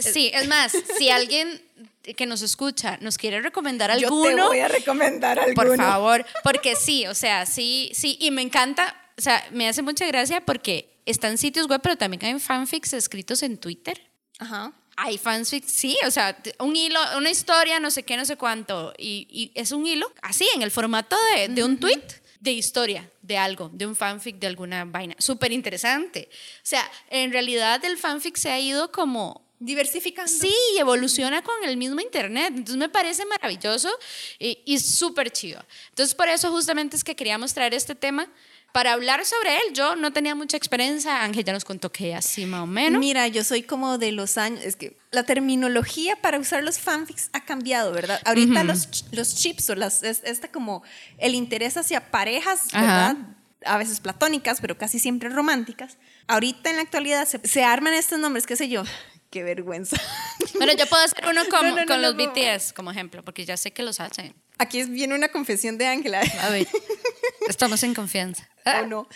[0.00, 1.60] Sí, es más, si alguien
[2.16, 5.54] que nos escucha nos quiere recomendar Yo alguno, te voy a recomendar alguno.
[5.54, 9.82] por favor, porque sí, o sea, sí, sí, y me encanta, o sea, me hace
[9.82, 14.10] mucha gracia porque están sitios web, pero también hay fanfics escritos en Twitter.
[14.38, 14.72] Ajá.
[14.96, 18.92] Hay fanfics, sí, o sea, un hilo, una historia, no sé qué, no sé cuánto,
[18.98, 22.02] y, y es un hilo así, en el formato de, de un tweet.
[22.40, 25.14] de historia, de algo, de un fanfic, de alguna vaina.
[25.18, 26.28] Súper interesante.
[26.32, 30.30] O sea, en realidad el fanfic se ha ido como diversificando.
[30.30, 32.48] Sí, y evoluciona con el mismo Internet.
[32.48, 33.90] Entonces me parece maravilloso
[34.38, 35.64] y, y súper chido.
[35.90, 38.28] Entonces por eso justamente es que queríamos traer este tema
[38.72, 39.74] para hablar sobre él.
[39.74, 43.00] Yo no tenía mucha experiencia, Ángel ya nos contó que así más o menos.
[43.00, 47.30] Mira, yo soy como de los años, es que la terminología para usar los fanfics
[47.32, 48.20] ha cambiado, ¿verdad?
[48.24, 50.82] Ahorita los, los chips o las, este como
[51.18, 53.16] el interés hacia parejas, ¿verdad?
[53.64, 55.96] A veces platónicas, pero casi siempre románticas.
[56.26, 58.84] Ahorita en la actualidad se, se arman estos nombres, qué sé yo,
[59.30, 59.96] qué vergüenza.
[60.54, 63.82] Bueno, yo puedo hacer uno como, con los BTS como ejemplo, porque ya sé que
[63.82, 64.34] los hacen.
[64.56, 66.20] Aquí viene una confesión de Ángela.
[66.40, 66.66] A ver,
[67.46, 68.48] estamos en confianza.
[68.82, 69.08] ¿O no?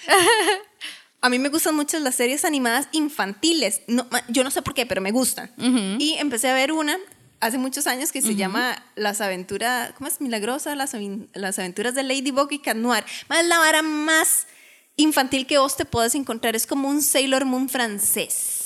[1.21, 3.83] A mí me gustan mucho las series animadas infantiles.
[3.89, 5.53] No, yo no sé por qué, pero me gustan.
[5.99, 6.97] Y empecé a ver una
[7.41, 10.21] hace muchos años que se llama Las aventuras, ¿cómo es?
[10.21, 10.95] Milagrosa, las,
[11.35, 13.05] las aventuras de Ladybug y Cat Noir.
[13.29, 14.47] Más la vara más
[14.97, 16.55] infantil que vos te puedas encontrar.
[16.55, 18.62] Es como un Sailor Moon francés.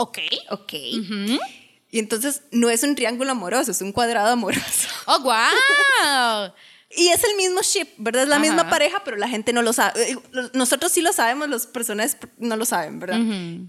[0.00, 0.18] Ok.
[0.50, 0.72] Ok.
[1.92, 4.88] Y entonces no es un triángulo amoroso, es un cuadrado amoroso.
[5.06, 6.52] ¡Oh, wow!
[6.96, 8.24] y es el mismo ship, ¿verdad?
[8.24, 10.10] Es la misma pareja, pero la gente no lo sabe.
[10.10, 10.18] Eh,
[10.54, 13.20] nosotros sí lo sabemos, los personajes no lo saben, ¿verdad?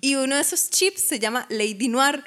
[0.01, 2.23] Y uno de esos chips se llama Lady Noir.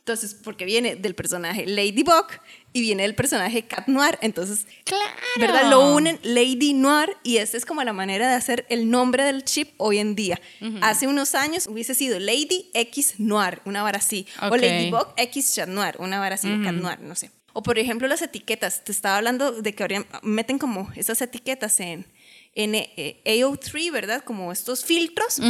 [0.00, 2.26] Entonces, porque viene del personaje Ladybug
[2.72, 4.18] y viene del personaje Cat Noir.
[4.20, 5.04] Entonces, claro.
[5.38, 5.70] ¿verdad?
[5.70, 9.44] Lo unen Lady Noir y esta es como la manera de hacer el nombre del
[9.44, 10.40] chip hoy en día.
[10.80, 14.26] Hace unos años hubiese sido Lady X Noir, una vara así.
[14.42, 17.30] O Ladybug X Chat Noir, una vara así, Cat Noir, no sé.
[17.52, 18.84] O por ejemplo las etiquetas.
[18.84, 22.06] Te estaba hablando de que meten como esas etiquetas en,
[22.54, 24.22] en eh, AO3, ¿verdad?
[24.24, 25.40] Como estos filtros.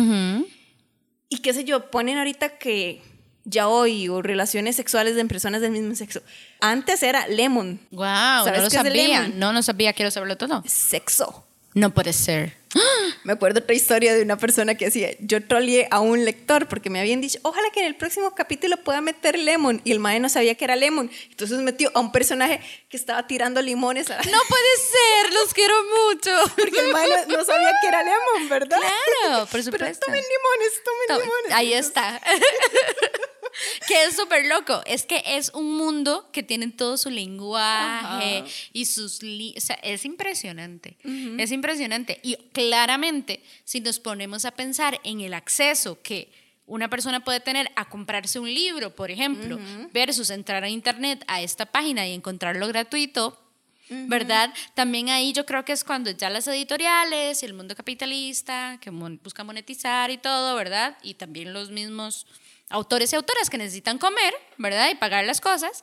[1.31, 3.03] Y qué sé yo, ponen ahorita que
[3.49, 6.22] ya hoy o relaciones sexuales de personas del mismo sexo.
[6.61, 7.80] Antes era lemon.
[7.90, 9.28] Wow, no lo sabía.
[9.28, 10.62] No, no sabía, quiero saberlo todo.
[10.66, 11.44] Sexo.
[11.74, 12.57] No puede ser.
[13.24, 16.90] Me acuerdo otra historia de una persona que decía, yo troleé a un lector porque
[16.90, 19.80] me habían dicho, ojalá que en el próximo capítulo pueda meter Lemon.
[19.84, 21.11] Y el mae no sabía que era Lemon.
[21.30, 24.11] Entonces metió a un personaje que estaba tirando limones.
[24.11, 24.16] A...
[24.16, 25.74] No puede ser, los quiero
[26.07, 26.30] mucho.
[26.57, 28.78] Porque el mae no, sabía que era Lemon, ¿verdad?
[28.78, 29.70] Claro, por supuesto.
[29.70, 31.53] Pero tomen limones, tomen limones.
[31.53, 32.20] Ahí está.
[33.87, 34.83] que es súper loco.
[34.87, 39.21] Es que es un mundo que tiene todo su lenguaje y sus...
[39.23, 40.97] o sea, es impresionante.
[41.39, 42.21] Es impresionante.
[42.23, 46.31] Y claramente, si nos ponemos a pensar en el acceso que
[46.67, 49.59] una persona puede tener a comprarse un libro, por ejemplo,
[49.93, 53.41] versus entrar a internet a esta página y encontrarlo gratuito,
[53.89, 54.53] ¿verdad?
[54.75, 58.91] También ahí yo creo que es cuando ya las editoriales y el mundo capitalista que
[58.91, 60.99] busca monetizar y todo, ¿verdad?
[61.03, 62.27] Y también los mismos
[62.71, 64.91] autores y autoras que necesitan comer, ¿verdad?
[64.91, 65.83] Y pagar las cosas,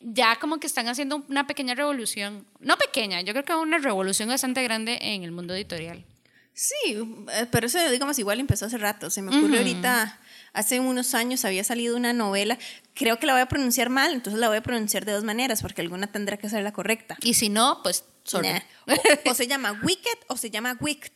[0.00, 4.28] ya como que están haciendo una pequeña revolución, no pequeña, yo creo que una revolución
[4.28, 6.04] bastante grande en el mundo editorial.
[6.52, 6.96] Sí,
[7.32, 10.18] eh, pero eso digamos igual empezó hace rato, se me ocurrió ahorita,
[10.54, 12.58] hace unos años había salido una novela,
[12.94, 15.60] creo que la voy a pronunciar mal, entonces la voy a pronunciar de dos maneras,
[15.60, 17.18] porque alguna tendrá que ser la correcta.
[17.22, 18.48] Y si no, pues sorry.
[19.26, 21.12] O, se llama Wicked o se llama Wicked.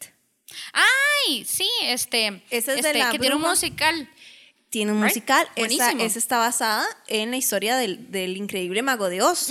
[0.73, 4.11] Ay, sí, este, Ese es este, de la que tiene un musical
[4.71, 5.47] tiene un musical.
[5.57, 9.51] Esa, está basada en la historia del, del increíble mago de Oz.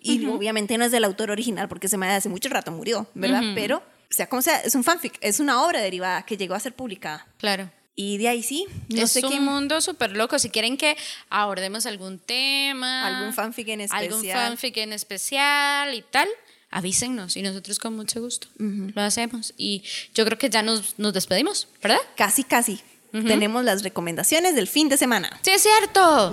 [0.00, 3.42] y obviamente no es del autor original porque se me hace mucho rato murió, ¿verdad?
[3.54, 6.60] Pero, o sea, como sea, es un fanfic, es una obra derivada que llegó a
[6.60, 7.26] ser publicada.
[7.38, 7.70] Claro.
[7.94, 10.38] Y de ahí sí, no es un mundo súper loco.
[10.38, 10.96] Si quieren que
[11.28, 16.28] abordemos algún tema, algún fanfic en especial, algún fanfic en especial y tal,
[16.70, 19.52] avísennos y nosotros con mucho gusto lo hacemos.
[19.58, 19.82] Y
[20.14, 22.00] yo creo que ya nos, nos despedimos, ¿verdad?
[22.16, 22.80] Casi, casi
[23.12, 25.38] tenemos las recomendaciones del fin de semana.
[25.42, 26.32] Sí, es cierto.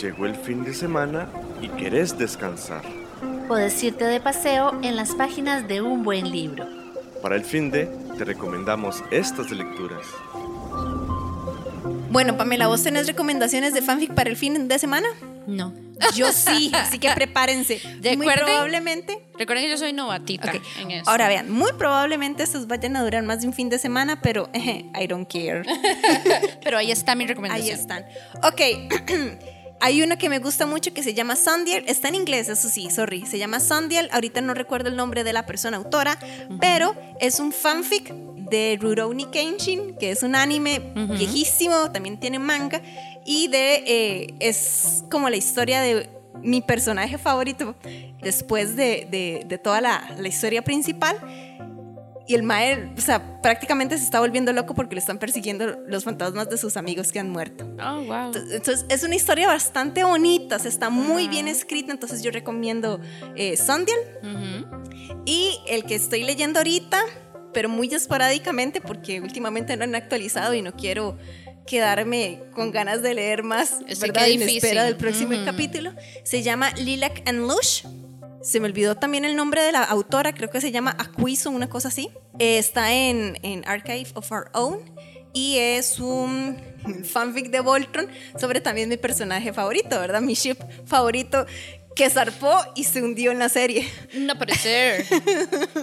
[0.00, 1.28] Llegó el fin de semana
[1.62, 2.82] y querés descansar.
[3.46, 6.66] Puedes irte de paseo en las páginas de un buen libro.
[7.22, 7.86] Para el fin de,
[8.18, 10.06] te recomendamos estas lecturas.
[12.10, 15.08] Bueno, Pamela, ¿vos tenés recomendaciones de fanfic para el fin de semana?
[15.46, 15.83] No.
[16.14, 17.80] Yo sí, así que prepárense.
[18.16, 19.26] muy probablemente.
[19.38, 21.10] Recuerden que yo soy novatita en eso.
[21.10, 24.48] Ahora vean, muy probablemente estos vayan a durar más de un fin de semana, pero
[24.54, 25.62] I don't care.
[26.62, 27.66] pero ahí está mi recomendación.
[27.66, 28.04] Ahí están.
[28.42, 28.60] Ok.
[29.80, 31.84] Hay una que me gusta mucho que se llama Sundial.
[31.86, 33.26] Está en inglés, eso sí, sorry.
[33.26, 34.08] Se llama Sundial.
[34.12, 36.18] Ahorita no recuerdo el nombre de la persona autora,
[36.58, 38.14] pero es un fanfic
[38.50, 42.80] de Rurouni Kenshin, que es un anime viejísimo, también tiene manga
[43.24, 46.10] y de eh, es como la historia de
[46.42, 47.74] mi personaje favorito
[48.22, 51.16] después de, de, toda la, la, historia principal
[52.26, 56.04] y el Mae, o sea, prácticamente se está volviendo loco porque le están persiguiendo los
[56.04, 57.66] fantasmas de sus amigos que han muerto.
[57.82, 58.32] Oh, wow.
[58.50, 63.00] Entonces, es una historia bastante bonita, o sea, está muy bien escrita, entonces yo recomiendo
[63.36, 63.98] eh, Sundial.
[65.26, 67.02] Y el que estoy leyendo ahorita,
[67.54, 71.16] pero muy esporádicamente porque últimamente no han actualizado y no quiero
[71.66, 74.28] quedarme con ganas de leer más, ¿verdad?
[74.28, 75.92] En espera del próximo capítulo.
[76.24, 77.84] Se llama Lilac and Lush
[78.44, 81.70] se me olvidó también el nombre de la autora, creo que se llama Aquiso, una
[81.70, 82.10] cosa así.
[82.38, 84.80] está en, en Archive of Our Own
[85.32, 86.58] y es un
[87.04, 88.06] fanfic de Voltron
[88.38, 90.20] sobre también mi personaje favorito, ¿verdad?
[90.20, 91.46] Mi ship favorito
[91.94, 93.90] que zarpó y se hundió en la serie.
[94.14, 95.04] No puede ser.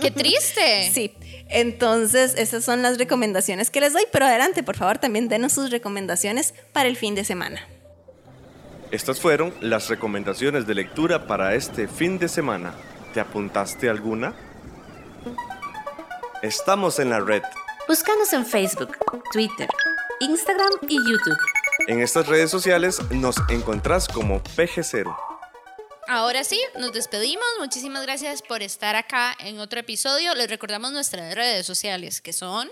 [0.02, 0.92] ¡Qué triste!
[0.94, 1.14] Sí.
[1.50, 5.70] Entonces, esas son las recomendaciones que les doy, pero adelante, por favor, también denos sus
[5.70, 7.66] recomendaciones para el fin de semana.
[8.92, 12.74] Estas fueron las recomendaciones de lectura para este fin de semana.
[13.14, 14.34] ¿Te apuntaste alguna?
[16.42, 17.44] Estamos en la red.
[17.88, 18.98] Búscanos en Facebook,
[19.32, 19.68] Twitter,
[20.20, 21.38] Instagram y YouTube.
[21.88, 25.31] En estas redes sociales nos encontrás como PG0.
[26.14, 27.46] Ahora sí, nos despedimos.
[27.58, 30.36] Muchísimas gracias por estar acá en otro episodio.
[30.36, 32.70] Les recordamos nuestras redes sociales que son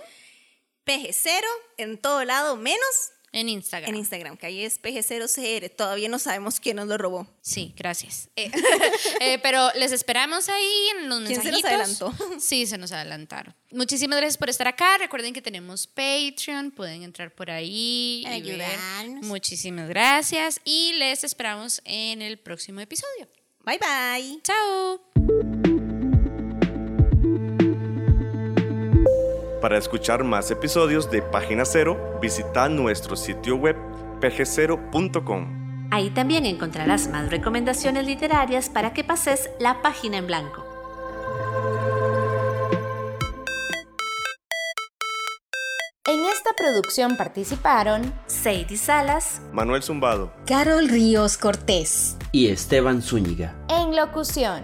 [0.86, 1.42] PG0
[1.78, 3.90] en todo lado menos en Instagram.
[3.90, 5.76] En Instagram, que ahí es PG0CR.
[5.76, 7.28] Todavía no sabemos quién nos lo robó.
[7.42, 8.30] Sí, gracias.
[8.36, 8.52] Eh,
[9.22, 12.14] eh, pero les esperamos ahí en los ¿Quién se nos adelantó?
[12.40, 13.56] Sí, se nos adelantaron.
[13.72, 14.98] Muchísimas gracias por estar acá.
[14.98, 16.72] Recuerden que tenemos Patreon.
[16.72, 18.24] Pueden entrar por ahí.
[18.28, 19.26] Ayudarnos.
[19.26, 20.62] Muchísimas gracias.
[20.64, 23.28] Y les esperamos en el próximo episodio.
[23.64, 24.42] Bye, bye.
[24.42, 25.59] Chao.
[29.62, 33.76] Para escuchar más episodios de Página Cero, visita nuestro sitio web
[34.22, 35.90] pg0.com.
[35.92, 40.66] Ahí también encontrarás más recomendaciones literarias para que pases la página en blanco.
[46.08, 53.56] En esta producción participaron Sadie Salas, Manuel Zumbado, Carol Ríos Cortés y Esteban Zúñiga.
[53.68, 54.64] En locución,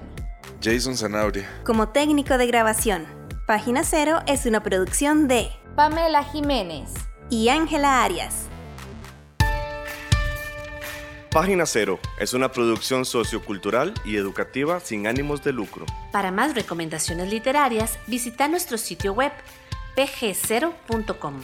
[0.64, 1.48] Jason Zanabria.
[1.66, 3.06] Como técnico de grabación,
[3.46, 6.90] Página Cero es una producción de Pamela Jiménez
[7.30, 8.48] y Ángela Arias.
[11.30, 15.86] Página Cero es una producción sociocultural y educativa sin ánimos de lucro.
[16.12, 19.32] Para más recomendaciones literarias, visita nuestro sitio web
[19.96, 21.44] pg0.com.